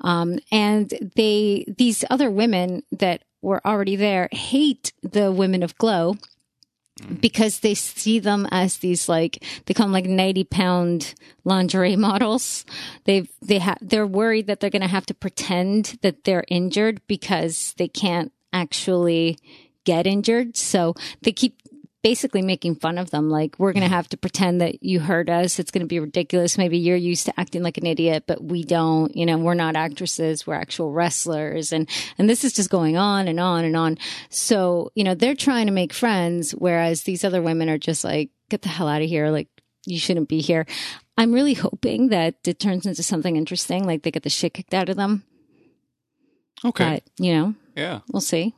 [0.00, 6.16] Um, and they, these other women that were already there hate the women of Glow
[7.20, 12.64] because they see them as these like they them like 90 pound lingerie models.
[13.04, 17.00] They've they have they're worried that they're going to have to pretend that they're injured
[17.06, 19.38] because they can't actually
[19.84, 20.56] get injured.
[20.56, 21.58] So they keep
[22.02, 23.28] basically making fun of them.
[23.28, 23.94] Like we're going to mm.
[23.94, 25.58] have to pretend that you heard us.
[25.58, 26.56] It's going to be ridiculous.
[26.56, 29.14] Maybe you're used to acting like an idiot but we don't.
[29.14, 30.46] You know we're not actresses.
[30.46, 31.72] We're actual wrestlers.
[31.72, 31.88] And
[32.18, 33.98] and this is just going on and on and on.
[34.30, 38.30] So you know they're trying to make friends whereas these other women are just like
[38.48, 39.30] get the hell out of here.
[39.30, 39.48] Like
[39.86, 40.66] you shouldn't be here.
[41.18, 44.74] I'm really hoping that it turns into something interesting like they get the shit kicked
[44.74, 45.24] out of them.
[46.64, 47.02] Okay.
[47.16, 48.00] but you know yeah.
[48.12, 48.54] we'll see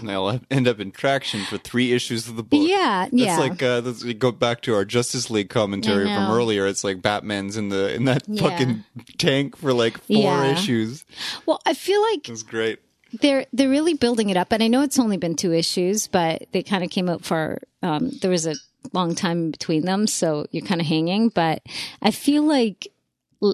[0.00, 2.60] And they'll end up in traction for three issues of the book.
[2.66, 3.38] Yeah, It's yeah.
[3.38, 6.66] like uh, that's, we go back to our Justice League commentary from earlier.
[6.66, 8.42] It's like Batman's in the in that Yeah.
[8.42, 8.84] fucking
[9.18, 10.52] tank for like four Yeah.
[10.52, 11.04] issues.
[11.46, 12.78] well i feel like it's great.
[13.20, 16.46] they're they're really building it up and i know it's only been two issues but
[16.52, 18.54] they kind of came out for um there was a
[18.92, 21.62] long time between them so you're kind of hanging but
[22.02, 22.88] i feel like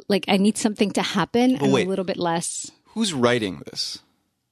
[0.08, 1.86] like i need something to happen and wait.
[1.86, 4.00] a little bit less Who's writing this?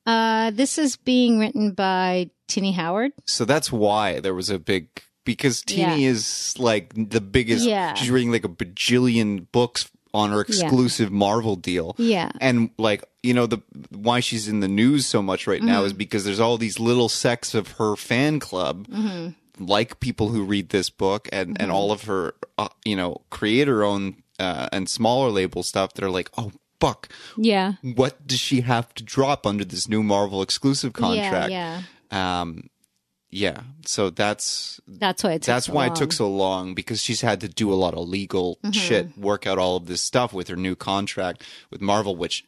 [0.06, 3.12] Uh this is being written by Tini Howard.
[3.24, 4.88] So that's why there was a big
[5.24, 6.10] because Tini Yeah.
[6.10, 7.64] is like the biggest.
[7.66, 7.94] Yeah.
[7.94, 11.94] She's reading like a bajillion books on her exclusive Marvel deal.
[11.98, 12.30] Yeah.
[12.40, 15.86] And like you know the why she's in the news so much right now Mm-hmm.
[15.86, 18.86] is because there's all these little sects of her fan club.
[18.88, 19.64] Mm-hmm.
[19.64, 23.84] Like people who read this book and, and all of her, uh, you know, creator
[23.84, 26.50] owned uh, and smaller label stuff that are like, oh,
[26.86, 27.74] fuck, Yeah.
[27.82, 31.50] what does she have to drop under this new Marvel exclusive contract?
[31.50, 32.68] Yeah, Um,
[33.30, 33.62] yeah.
[33.86, 35.88] So that's That's why it took that's so why long.
[35.88, 35.96] Mm-hmm.
[35.96, 39.46] it took so long because she's had to do a lot of legal shit, work
[39.46, 42.44] out all of this stuff with her new contract with Marvel, which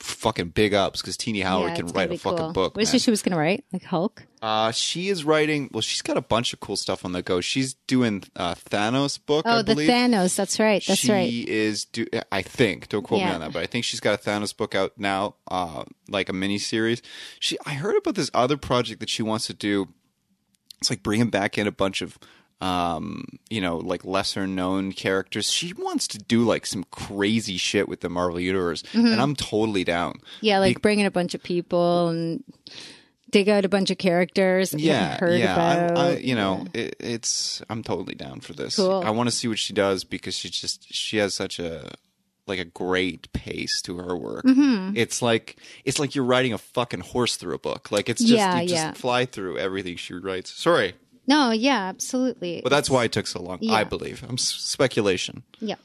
[0.00, 2.52] fucking big ups because Tini Howard Yeah, can write a fucking cool.
[2.52, 2.76] book.
[2.76, 2.86] What man.
[2.86, 3.64] she, she was going to write?
[3.72, 4.24] Like Hulk?
[4.42, 5.70] Uh, she is writing.
[5.72, 7.40] Well, she's got a bunch of cool stuff on the go.
[7.40, 9.44] She's doing uh, Thanos book.
[9.48, 9.74] Oh, the.
[9.74, 10.36] Thanos.
[10.36, 10.84] That's right.
[10.86, 11.30] That's she right.
[11.30, 14.14] She is do I think don't quote me on that, but I think she's got
[14.14, 17.00] a Thanos book out now, uh, like a mini series.
[17.40, 19.88] She I heard about this other project that she wants to do.
[20.80, 22.18] It's like bringing back in a bunch of
[22.64, 27.88] um you know like lesser known characters she wants to do like some crazy shit
[27.88, 29.06] with the marvel universe Mm-hmm.
[29.12, 32.42] and i'm totally down Yeah, like bring in a bunch of people and
[33.30, 35.98] dig out a bunch of characters yeah heard yeah about.
[35.98, 39.02] I, I, you know it, it's i'm totally down for this Cool.
[39.04, 41.90] i want to see what she does because she just she has such a
[42.46, 44.96] like a great pace to her work Mm-hmm.
[44.96, 48.34] it's like it's like you're riding a fucking horse through a book like it's just
[48.34, 48.92] Yeah, you just yeah.
[48.92, 50.94] fly through everything she writes sorry
[51.26, 52.60] No, yeah, absolutely.
[52.62, 55.76] Well, that's why it took so long i believe i'm s- speculation Yeah.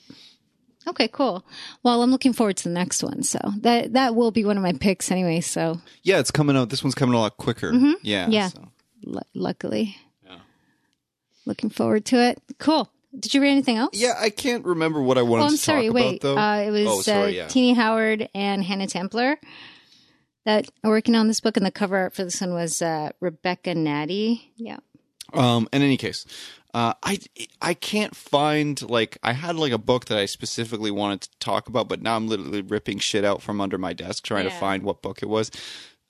[0.87, 1.45] Okay, cool.
[1.83, 3.21] Well, I'm looking forward to the next one.
[3.21, 5.41] So that that will be one of my picks anyway.
[5.41, 7.71] So yeah it's coming out this one's coming a lot quicker
[8.01, 8.31] yeah Mm-hmm.
[8.31, 8.47] Yeah.
[8.47, 8.67] so.
[9.03, 9.95] lu luckily,
[11.45, 12.41] looking forward to it.
[12.57, 12.89] Cool.
[13.17, 13.97] Did you read anything else?
[13.99, 15.87] yeah i can't remember what i wanted Oh, I'm to sorry.
[15.87, 16.07] talk Wait.
[16.07, 19.37] about though Uh, it was oh sorry uh, yeah Tini Howard and Hannah Templer
[20.45, 23.09] that are working on this book, and the cover art for this one was uh,
[23.19, 24.51] Rebecca Natty.
[24.55, 24.77] Yeah.
[25.33, 26.25] Um, in any case,
[26.73, 27.19] uh, I
[27.61, 31.67] I can't find like I had like a book that I specifically wanted to talk
[31.67, 34.83] about, but now I'm literally ripping shit out from under my desk trying to find
[34.83, 35.51] what book it was.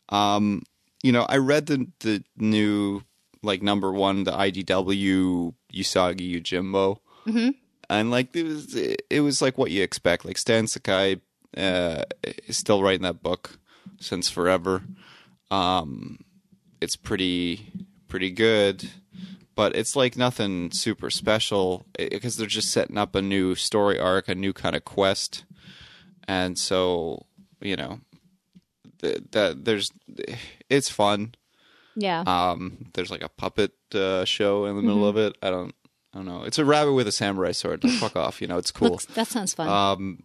[0.09, 0.63] Um,
[1.01, 3.03] you know, I read the the new
[3.41, 7.49] like number one, the IDW Usagi Yojimbo, mm-hmm.
[7.89, 10.25] and like it was it was like what you expect.
[10.25, 11.21] Like Stan Sakai
[11.55, 12.03] uh,
[12.47, 13.59] is still writing that book
[13.99, 14.83] since forever.
[15.49, 16.19] Um,
[16.81, 17.71] it's pretty
[18.09, 18.89] pretty good
[19.55, 24.27] but it's like nothing super special because they're just setting up a new story arc
[24.27, 25.43] a new kind of quest
[26.27, 27.25] and so
[27.61, 27.99] you know
[29.01, 29.91] th- that there's
[30.69, 31.35] it's fun
[31.95, 32.23] Yeah.
[32.25, 35.17] um there's like a puppet uh, show in the middle Mm-hmm.
[35.17, 35.75] of it i don't
[36.13, 38.57] i don't know it's a rabbit with a samurai sword like fuck off you know
[38.57, 39.67] it's cool Looks, that sounds fun.
[39.67, 40.23] um,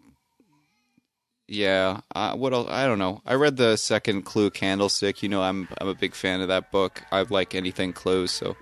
[1.46, 2.00] yeah.
[2.14, 2.68] Uh, what else?
[2.70, 3.22] I don't know.
[3.26, 5.22] I read the second Clue Candlestick.
[5.22, 7.02] You know, I'm I'm a big fan of that book.
[7.12, 8.26] I like anything Clue.
[8.26, 8.56] So,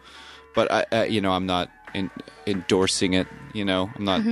[0.54, 2.10] but I, uh, you know, I'm not in,
[2.46, 3.26] endorsing it.
[3.52, 4.22] You know, I'm not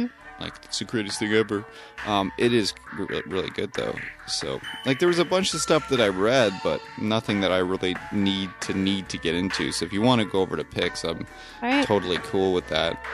[0.40, 1.64] like it's the greatest thing ever.
[2.06, 3.94] Um, it is really, really good though.
[4.26, 7.58] So, like, there was a bunch of stuff that I read, but nothing that I
[7.58, 9.70] really need to need to get into.
[9.72, 11.26] So, if you want to go over to picks, I'm
[11.62, 11.84] right.
[11.84, 13.04] totally cool with that.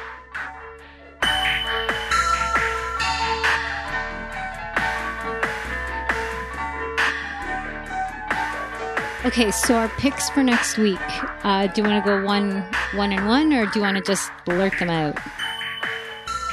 [9.27, 11.01] Okay, so our picks for next week.
[11.45, 12.63] Uh, do you want to go one,
[12.95, 15.19] one and one, or do you want to just blurt them out?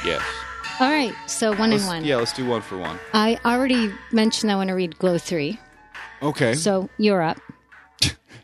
[0.04, 0.22] Yes.
[0.80, 2.04] All right, so one Let's- and one.
[2.04, 2.98] Yeah, let's do one for one.
[3.12, 5.60] I already mentioned I want to read Glow three,
[6.20, 6.54] Okay.
[6.54, 7.38] so you're up.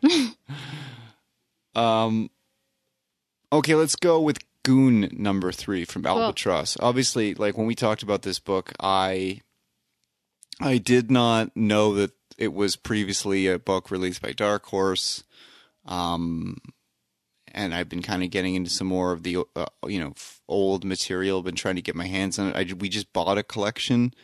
[1.76, 2.30] Um,
[3.52, 6.76] okay, let's go with Goon number three from Albatross.
[6.80, 9.40] Obviously, like when we talked about this book, I
[10.60, 15.24] I did not know that it was previously a book released by Dark Horse.
[15.86, 16.58] Um,
[17.52, 20.40] and I've been kind of getting into some more of the uh, you know f-
[20.48, 21.42] old material.
[21.42, 22.56] Been trying to get my hands on it.
[22.56, 24.14] I, we just bought a collection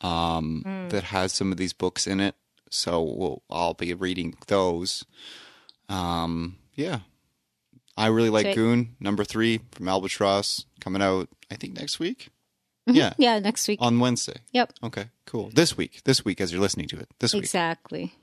[0.00, 2.34] um, that has some of these books in it,
[2.70, 5.04] so we'll, I'll be reading those.
[5.88, 7.00] Um, yeah,
[7.96, 8.44] I really like.
[8.54, 11.28] Goon number three from Albatross coming out.
[11.50, 12.28] I think next week.
[12.86, 13.78] Yeah, Yeah, next week.
[13.82, 14.36] on Wednesday.
[14.52, 14.72] Yep.
[14.84, 15.50] Okay, cool.
[15.52, 17.42] This week, this week, as you're listening to it, this week.
[17.42, 18.14] Exactly.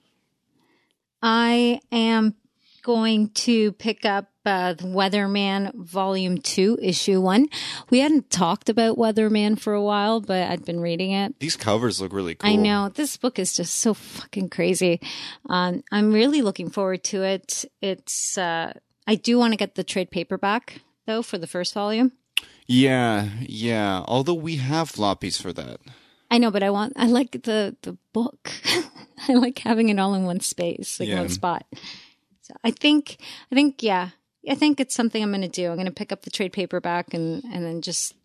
[1.21, 2.35] I am
[2.83, 7.47] going to pick up uh, the Weatherman Volume 2, Issue 1.
[7.89, 11.39] We hadn't talked about Weatherman for a while, but I'd been reading it.
[11.39, 12.49] These covers look really cool.
[12.49, 12.89] I know.
[12.89, 14.99] This book is just so fucking crazy.
[15.49, 17.63] Um, I'm really looking forward to it.
[17.81, 18.73] It's, uh,
[19.07, 22.11] I do want to get the trade paperback, though, for the first volume.
[22.67, 24.03] Yeah, yeah.
[24.07, 25.79] Although we have floppies for that.
[26.31, 28.51] I know, but I want, I like the, the book.
[29.27, 31.19] I like having it all in one space, like Yeah.
[31.19, 31.65] one spot.
[32.41, 33.17] So I think,
[33.51, 34.09] I think, yeah,
[34.49, 35.69] I think it's something I'm going to do.
[35.69, 38.15] I'm going to pick up the trade paperback and, and then just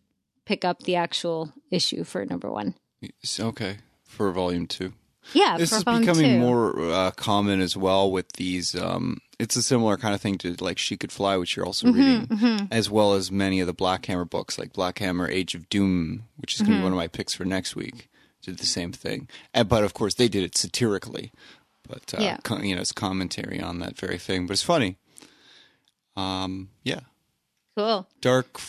[0.46, 2.74] pick up the actual issue for number one.
[3.02, 4.94] It's okay for volume two.
[5.34, 6.38] Yeah, This for is becoming two.
[6.38, 8.74] more uh, common as well with these.
[8.74, 11.86] Um, it's a similar kind of thing to like She Could Fly, which you're also
[11.86, 15.54] Mm-hmm, reading, as well as many of the Black Hammer books, like Black Hammer Age
[15.54, 16.80] of Doom, which is going to Mm-hmm.
[16.80, 18.08] be one of my picks for next week.
[18.42, 21.32] Did the same thing, and, but of course they did it satirically.
[21.88, 22.36] But uh, Yeah.
[22.44, 24.46] co- you know, it's commentary on that very thing.
[24.46, 24.96] But it's funny.
[26.16, 27.00] Um, yeah,
[27.76, 28.08] Cool.
[28.20, 28.60] Dark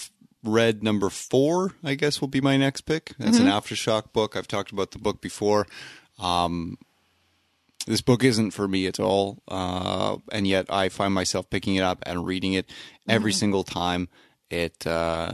[0.44, 3.14] Red number four, I guess, will be my next pick.
[3.20, 4.36] That's an aftershock book.
[4.36, 5.68] I've talked about the book before.
[6.20, 6.78] Um,
[7.90, 11.82] this book isn't for me at all, uh, and yet I find myself picking it
[11.82, 12.70] up and reading it
[13.08, 14.10] every single time.
[14.52, 15.32] It, uh,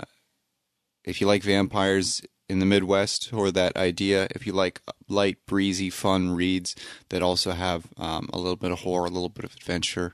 [1.04, 4.80] if you like vampires in the Midwest or that idea, if you like
[5.10, 6.78] light, breezy, fun reads
[7.10, 10.14] that also have um, a little bit of horror, a little bit of adventure,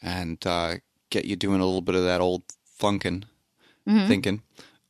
[0.00, 0.76] and uh,
[1.10, 2.44] get you doing a little bit of that old
[2.80, 3.24] funkin'
[4.08, 4.40] thinking,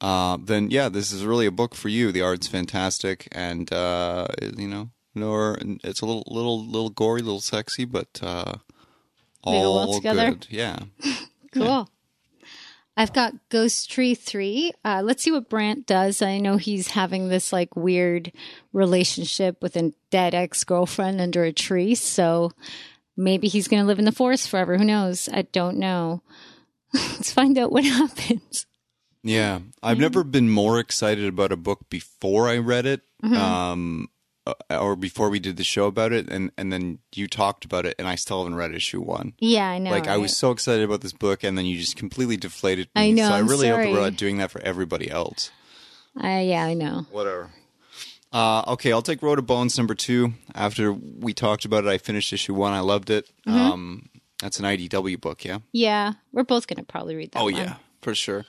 [0.01, 2.13] uh, then yeah, this is really a book for you.
[2.13, 7.41] The art's fantastic, and uh, you know, nor it's a little, little, little gory, little
[7.41, 8.55] sexy, but uh,
[9.45, 10.31] go well all together?
[10.31, 10.47] good.
[10.51, 10.79] Yeah.
[11.53, 11.89] Cool.
[12.97, 14.73] I've got Ghost Tree 3.
[14.85, 16.21] Uh, let's see what Brant does.
[16.21, 18.33] I know he's having this like weird
[18.73, 21.95] relationship with a dead ex girlfriend under a tree.
[21.95, 22.51] So
[23.17, 24.77] maybe he's going to live in the forest forever.
[24.77, 25.29] Who knows?
[25.33, 26.23] I don't know.
[26.95, 28.67] let's find out what happens.
[29.23, 34.14] Yeah, I've never been more excited about a book before I read it, um, uh,
[34.71, 37.95] or before we did the show about it, and and then you talked about it,
[37.99, 39.35] and I still haven't read issue one.
[39.39, 39.91] Yeah, I know.
[39.91, 43.03] like I was so excited about this book, and then you just completely deflated me.
[43.03, 45.51] I know, So I really hope we're not doing that for everybody else.
[46.23, 47.07] Uh, yeah, I know.
[47.11, 47.51] Whatever.
[48.33, 50.35] Uh, okay, I'll take Road of Bones number two.
[50.55, 52.73] After we talked about it, I finished issue one.
[52.73, 53.31] I loved it.
[53.47, 53.57] Mm-hmm.
[53.57, 54.09] Um,
[54.41, 55.59] that's an IDW book, yeah.
[55.73, 57.39] Yeah, we're both going to probably read that.
[57.39, 57.55] Oh one.
[57.55, 58.45] yeah, for sure.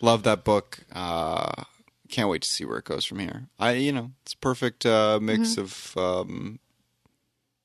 [0.00, 0.80] Love that book.
[0.92, 1.64] Uh,
[2.08, 3.48] can't wait to see where it goes from here.
[3.58, 5.60] I, you know, it's a perfect uh, mix Mm-hmm.
[5.60, 6.58] of um,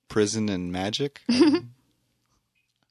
[0.09, 1.21] prison and magic.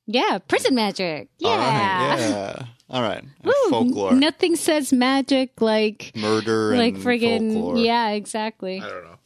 [0.07, 1.29] Yeah, prison magic.
[1.39, 1.49] Yeah.
[1.49, 2.65] All right, yeah.
[2.91, 3.23] All right.
[3.23, 7.77] And Woo, folklore, Nothing says magic like murder, like and friggin' folklore.
[7.79, 8.81] yeah, exactly.
[8.81, 9.17] I don't know.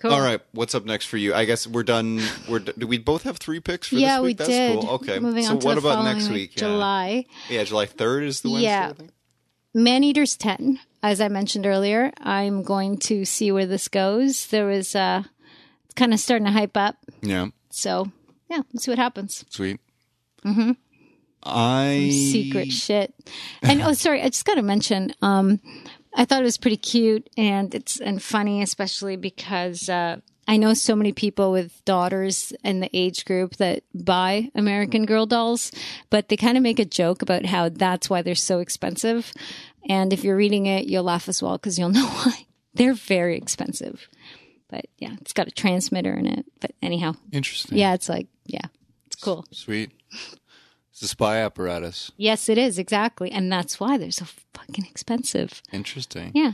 [0.00, 0.12] Cool.
[0.14, 1.32] All right, what's up next for you?
[1.32, 2.20] I guess we're done.
[2.48, 4.38] We're do we both have three picks for yeah, this we week?
[4.38, 4.80] That's did.
[4.80, 4.90] cool.
[4.94, 5.18] Okay.
[5.20, 6.52] Moving so on to what the about following next week?
[6.56, 6.58] Yeah.
[6.68, 7.24] July.
[7.48, 8.66] Yeah, July third is the Wednesday.
[8.68, 8.92] Yeah.
[9.74, 9.84] I think?
[9.84, 10.80] Man Eaters 10.
[11.02, 14.46] As I mentioned earlier, I'm going to see where this goes.
[14.46, 15.24] There was uh
[15.84, 16.96] it's kind of starting to hype up.
[17.22, 17.48] Yeah.
[17.70, 18.10] So,
[18.50, 19.44] yeah, let's see what happens.
[19.50, 19.80] Sweet.
[20.44, 20.72] Mm-hmm.
[21.44, 23.14] I Secret shit.
[23.62, 25.60] And oh, sorry, I just got to mention um
[26.14, 30.18] I thought it was pretty cute and it's and funny especially because uh
[30.48, 35.24] I know so many people with daughters in the age group that buy American Girl
[35.24, 35.70] dolls,
[36.10, 39.32] but they kind of make a joke about how that's why they're so expensive.
[39.88, 42.46] And if you're reading it, you'll laugh as well because you'll know why.
[42.74, 44.08] They're very expensive.
[44.68, 46.46] But yeah, it's got a transmitter in it.
[46.60, 47.78] But anyhow, Interesting.
[47.78, 48.66] yeah, it's like, yeah,
[49.06, 49.44] it's cool.
[49.52, 49.92] Sweet.
[50.90, 52.10] It's a spy apparatus.
[52.16, 53.30] Yes, it is, exactly.
[53.30, 55.62] And that's why they're so fucking expensive.
[55.72, 56.32] Interesting.
[56.34, 56.52] Yeah.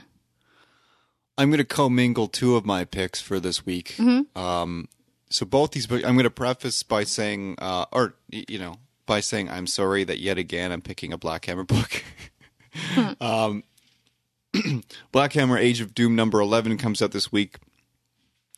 [1.38, 3.94] I'm going to commingle two of my picks for this week.
[3.96, 4.38] Mm-hmm.
[4.38, 4.88] Um,
[5.30, 8.74] so both these books, I'm going to preface by saying, uh, or you know,
[9.06, 12.02] by saying I'm sorry that yet again I'm picking a Black Hammer book.
[13.20, 13.62] um,
[15.12, 17.56] Black Hammer: Age of Doom number 11 comes out this week.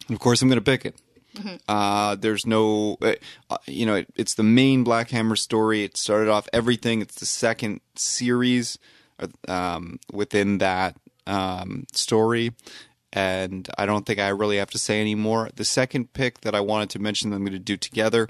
[0.09, 0.97] Of course, I'm going to pick it.
[1.69, 3.15] Uh, there's no, uh,
[3.49, 5.85] uh, you know, it, it's the main Black Hammer story.
[5.85, 7.01] It started off everything.
[7.01, 8.79] It's the second series
[9.19, 10.97] uh, um, within that
[11.31, 12.53] um, story.
[13.13, 15.51] And I don't think I really have to say any more.
[15.57, 18.29] The second pick that I wanted to mention that I'm going to do together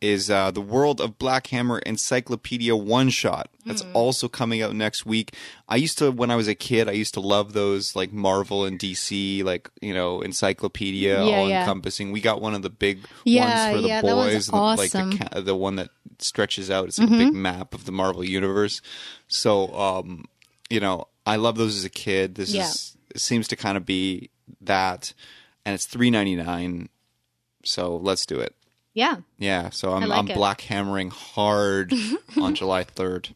[0.00, 3.50] is uh, the World of Black Hammer Encyclopedia One Shot.
[3.66, 5.34] That's also coming out next week.
[5.68, 8.64] I used to, when I was a kid, I used to love those like Marvel
[8.64, 11.60] and DC, like you know, encyclopedia, Yeah, all yeah.
[11.62, 12.12] encompassing.
[12.12, 14.92] We got one of the big Yeah, ones for the yeah, that boys, the, like
[14.92, 15.10] the, awesome.
[15.12, 15.44] Mm-hmm.
[15.44, 16.86] the one that stretches out.
[16.86, 18.80] It's like a big map of the Marvel universe.
[19.28, 20.24] So, um,
[20.70, 22.34] you know, I love those as a kid.
[22.34, 22.68] This Yeah.
[22.68, 25.12] is seems to kind of be that,
[25.64, 26.88] and it's three ninety nine.
[27.64, 28.54] So let's do it.
[28.94, 29.16] Yeah.
[29.38, 31.92] Yeah, so I'm like I'm black hammering hard
[32.40, 33.34] on July third.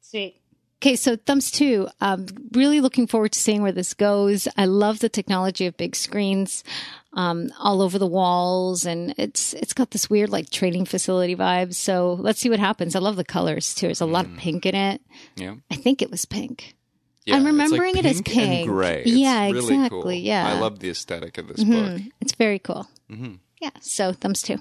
[0.00, 0.36] Sweet.
[0.82, 1.88] Okay, so thumbs two.
[2.02, 4.46] Um, really looking forward to seeing where this goes.
[4.58, 6.62] I love the technology of big screens
[7.14, 11.76] um, all over the walls, and it's it's got this weird like training facility vibes.
[11.76, 12.94] So let's see what happens.
[12.94, 13.86] I love the colors too.
[13.86, 15.00] There's a lot of pink in it.
[15.36, 16.73] Yeah, I think it was pink.
[17.26, 18.68] Yeah I'm it's like remembering it as pink.
[18.68, 19.02] gray.
[19.02, 20.12] It's Yeah, really exactly, Cool.
[20.12, 20.46] yeah.
[20.48, 22.00] I love the aesthetic of this book.
[22.20, 22.86] It's very cool.
[23.10, 23.34] Mm-hmm.
[23.60, 23.70] Yeah.
[23.80, 24.58] So thumbs two.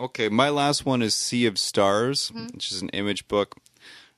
[0.00, 2.46] Okay, my last one is Sea of Stars, Mm-hmm.
[2.54, 3.56] which is an image book,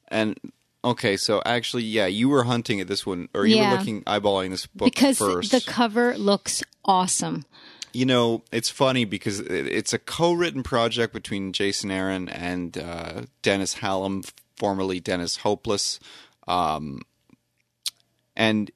[0.08, 0.38] and.
[0.86, 3.70] Okay, so actually, yeah, you were hunting at this one, or you Yeah.
[3.72, 5.50] were looking eyeballing this book because first.
[5.50, 7.46] the cover looks awesome.
[7.94, 13.76] You know, it's funny because it's a co-written project between Jason Aaron and uh, Dennis
[13.76, 16.00] Hallum, formerly Dennis Hopeless.
[16.46, 17.00] Um,
[18.36, 18.70] and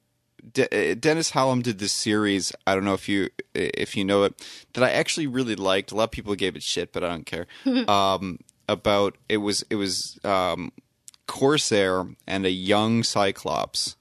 [0.53, 2.51] De- uh, Dennis Hallum did this series.
[2.65, 4.33] I don't know if you if you know it
[4.73, 5.91] that I actually really liked.
[5.91, 7.47] A lot of people gave it shit, but I don't care.
[7.87, 10.71] um, about it was it was um,
[11.27, 13.95] Corsair and a young Cyclops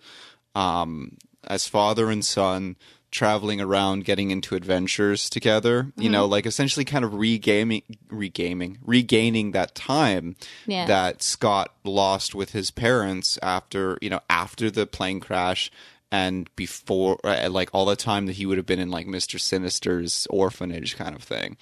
[0.54, 2.76] um, as father and son
[3.10, 9.52] traveling around getting into adventures together you know like essentially kind of regaming regaming regaining
[9.52, 10.36] that time
[10.66, 10.86] Yeah.
[10.86, 15.70] that scott lost with his parents after you know after the plane crash
[16.12, 19.40] and before uh, like all the time that he would have been in like mr
[19.40, 21.56] sinister's orphanage kind of thing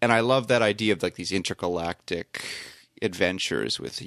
[0.00, 2.42] and i love that idea of like these intergalactic
[3.02, 4.02] adventures with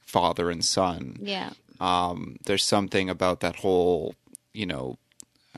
[0.00, 1.50] father and son Yeah.
[1.80, 4.14] um, there's something about that whole,
[4.54, 4.98] you know,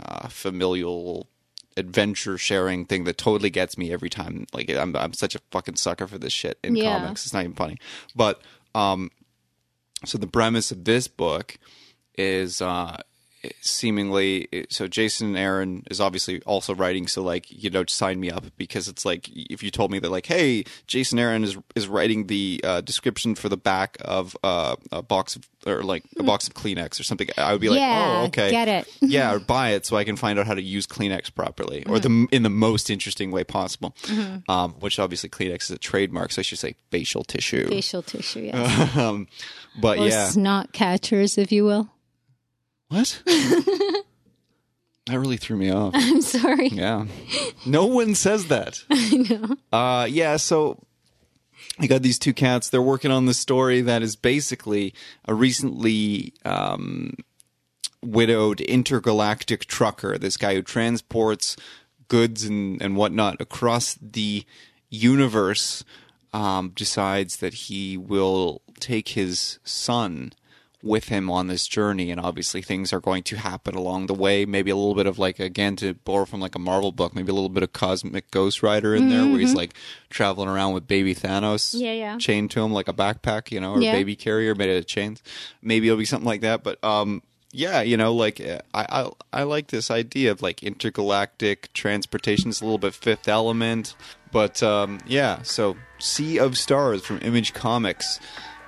[0.04, 1.28] uh, familial
[1.76, 4.46] adventure sharing thing that totally gets me every time.
[4.52, 6.84] Like I'm, I'm such a fucking sucker for this shit in Yeah.
[7.00, 7.24] comics.
[7.26, 7.78] It's not even funny.
[8.14, 8.40] But
[8.74, 9.10] um,
[10.04, 11.58] so the premise of this book
[12.16, 12.98] is uh,
[13.60, 18.30] seemingly so Jason and Aaron is obviously also writing so like you know sign me
[18.30, 21.88] up because it's like if you told me that like hey Jason Aaron is is
[21.88, 26.22] writing the uh, description for the back of uh, a box of or like a
[26.22, 28.88] box of Kleenex or something I would be like Yeah, oh okay get it.
[29.00, 31.98] yeah or buy it so I can find out how to use Kleenex properly or
[31.98, 33.94] the in the most interesting way possible
[34.48, 38.40] um, which obviously Kleenex is a trademark so I should say facial tissue Facial tissue.
[38.52, 39.26] yeah um,
[39.80, 41.88] but Or yeah snot catchers, if you will.
[42.88, 44.04] What that
[45.08, 46.68] really threw me off I'm sorry.
[46.68, 47.06] Yeah.
[47.66, 48.82] No one says that.
[48.90, 49.56] I know.
[49.72, 50.82] Uh yeah, so
[51.78, 52.68] I got these two cats.
[52.68, 54.94] They're working on the story that is basically
[55.26, 57.14] a recently um
[58.02, 61.56] widowed intergalactic trucker, this guy who transports
[62.08, 64.44] goods and, and whatnot across the
[64.90, 65.84] universe,
[66.32, 70.32] um, decides that he will take his son
[70.84, 74.44] with him on this journey and obviously things are going to happen along the way
[74.44, 77.30] maybe a little bit of like again to borrow from like a marvel book maybe
[77.30, 79.72] a little bit of cosmic ghost rider in there where he's like
[80.10, 82.18] traveling around with baby thanos Yeah, yeah.
[82.18, 83.92] chained to him like a backpack you know or Yeah.
[83.92, 85.22] baby carrier made out of chains
[85.62, 89.42] maybe it'll be something like that but um yeah you know like i i, I
[89.44, 93.94] like this idea of like intergalactic transportation it's a little bit fifth element
[94.32, 98.18] but um yeah so sea of stars from image comics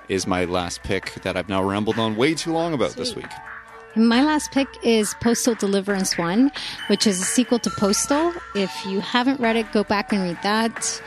[0.09, 3.25] is my last pick that I've now rambled on way too long about this week.
[3.95, 6.51] My last pick is Postal Deliverance 1,
[6.87, 8.31] which is a sequel to Postal.
[8.53, 11.01] If you haven't read it, go back and read that.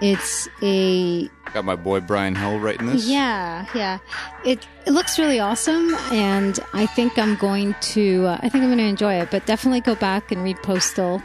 [0.00, 3.08] It's a Got my boy Bryan Hill writing this.
[3.08, 3.98] yeah, yeah.
[4.44, 8.68] It it looks really awesome, and I think I'm going to uh, I think I'm
[8.68, 9.30] going to enjoy it.
[9.30, 11.20] But definitely go back and read Postal,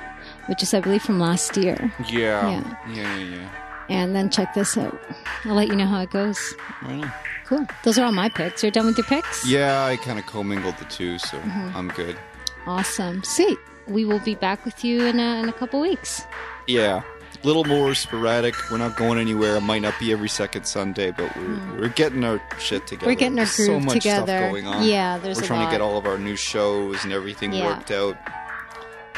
[0.48, 2.50] which is I believe from last year, Yeah.
[2.50, 3.50] Yeah, yeah, yeah.
[3.92, 5.00] And then check this out.
[5.46, 6.54] I'll let you know how it goes.
[6.82, 7.12] Right.
[7.46, 7.68] Cool.
[7.84, 8.64] Those are all my picks.
[8.64, 9.46] You're done with your picks?
[9.46, 11.78] Yeah, I kind of commingled the two, so Mm-hmm.
[11.78, 12.18] I'm good.
[12.66, 13.24] Awesome.
[13.24, 13.58] Sweet.
[13.88, 16.24] We will be back with you in a, in a couple weeks.
[16.68, 17.02] Yeah.
[17.44, 18.54] A little more sporadic.
[18.70, 19.56] We're not going anywhere.
[19.56, 23.08] It might not be every second Sunday, but we're we're getting our shit together.
[23.12, 24.38] We're getting our There's so much together.
[24.38, 24.84] stuff going on.
[24.88, 25.66] Yeah, there's We're trying lot.
[25.66, 27.66] to get all of our new shows and everything Yeah.
[27.66, 28.16] worked out.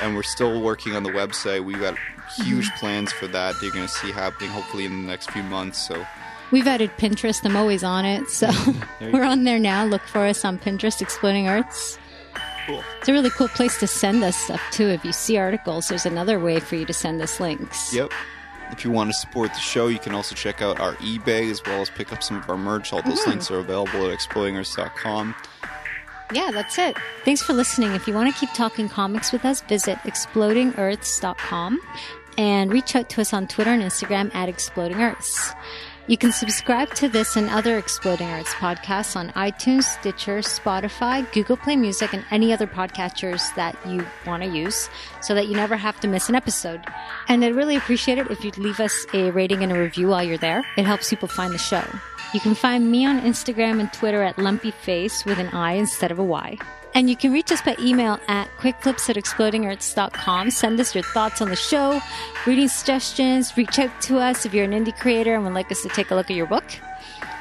[0.01, 1.63] And we're still working on the website.
[1.65, 1.95] We've got
[2.35, 3.53] huge plans for that.
[3.55, 5.77] That you're going to see happening hopefully in the next few months.
[5.79, 6.05] So
[6.51, 7.43] We've added Pinterest.
[7.45, 8.29] I'm always on it.
[8.29, 8.49] So
[9.01, 9.85] we're on there now.
[9.85, 11.97] Look for us on Pinterest, Exploding Earths.
[12.67, 12.83] cool.
[12.99, 14.87] It's a really cool place to send us stuff too.
[14.87, 17.93] If you see articles, there's another way for you to send us links.
[17.93, 18.11] Yep.
[18.71, 21.61] If you want to support the show, you can also check out our eBay as
[21.65, 22.91] well as pick up some of our merch.
[22.93, 23.29] All those Mm-hmm.
[23.31, 25.35] links are available at explodingearths.com.
[26.33, 26.97] Yeah, that's it.
[27.25, 27.91] Thanks for listening.
[27.91, 31.79] If you want to keep talking comics with us, visit explodingearths.com
[32.37, 35.53] and reach out to us on Twitter and Instagram at Exploding Earths.
[36.05, 41.55] You can subscribe to this and other Exploding Earths podcasts on iTunes, Stitcher, Spotify, Google
[41.55, 44.89] Play Music, and any other podcatchers that you want to use
[45.21, 46.81] so that you never have to miss an episode.
[47.29, 50.23] And I'd really appreciate it if you'd leave us a rating and a review while
[50.23, 50.65] you're there.
[50.75, 51.85] It helps people find the show.
[52.33, 56.19] You can find me on Instagram and Twitter at lumpyface with an I instead of
[56.19, 56.57] a Y.
[56.95, 60.51] And you can reach us by email at quickflips at explodingearths.com.
[60.51, 61.99] Send us your thoughts on the show,
[62.45, 65.81] reading suggestions, reach out to us if you're an indie creator and would like us
[65.81, 66.65] to take a look at your book.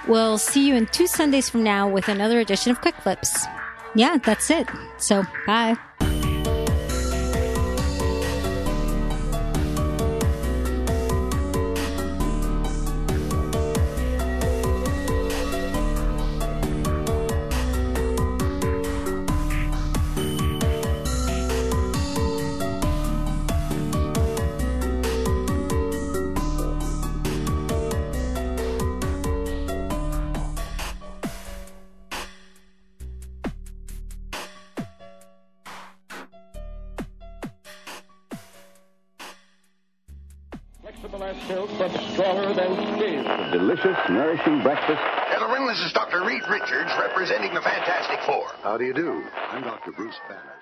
[0.08, 3.46] We'll see you in two Sundays from now with another edition of Quick Flips.
[3.94, 4.68] Yeah, that's it.
[4.98, 5.76] So, bye.
[50.12, 50.61] Gentlemen,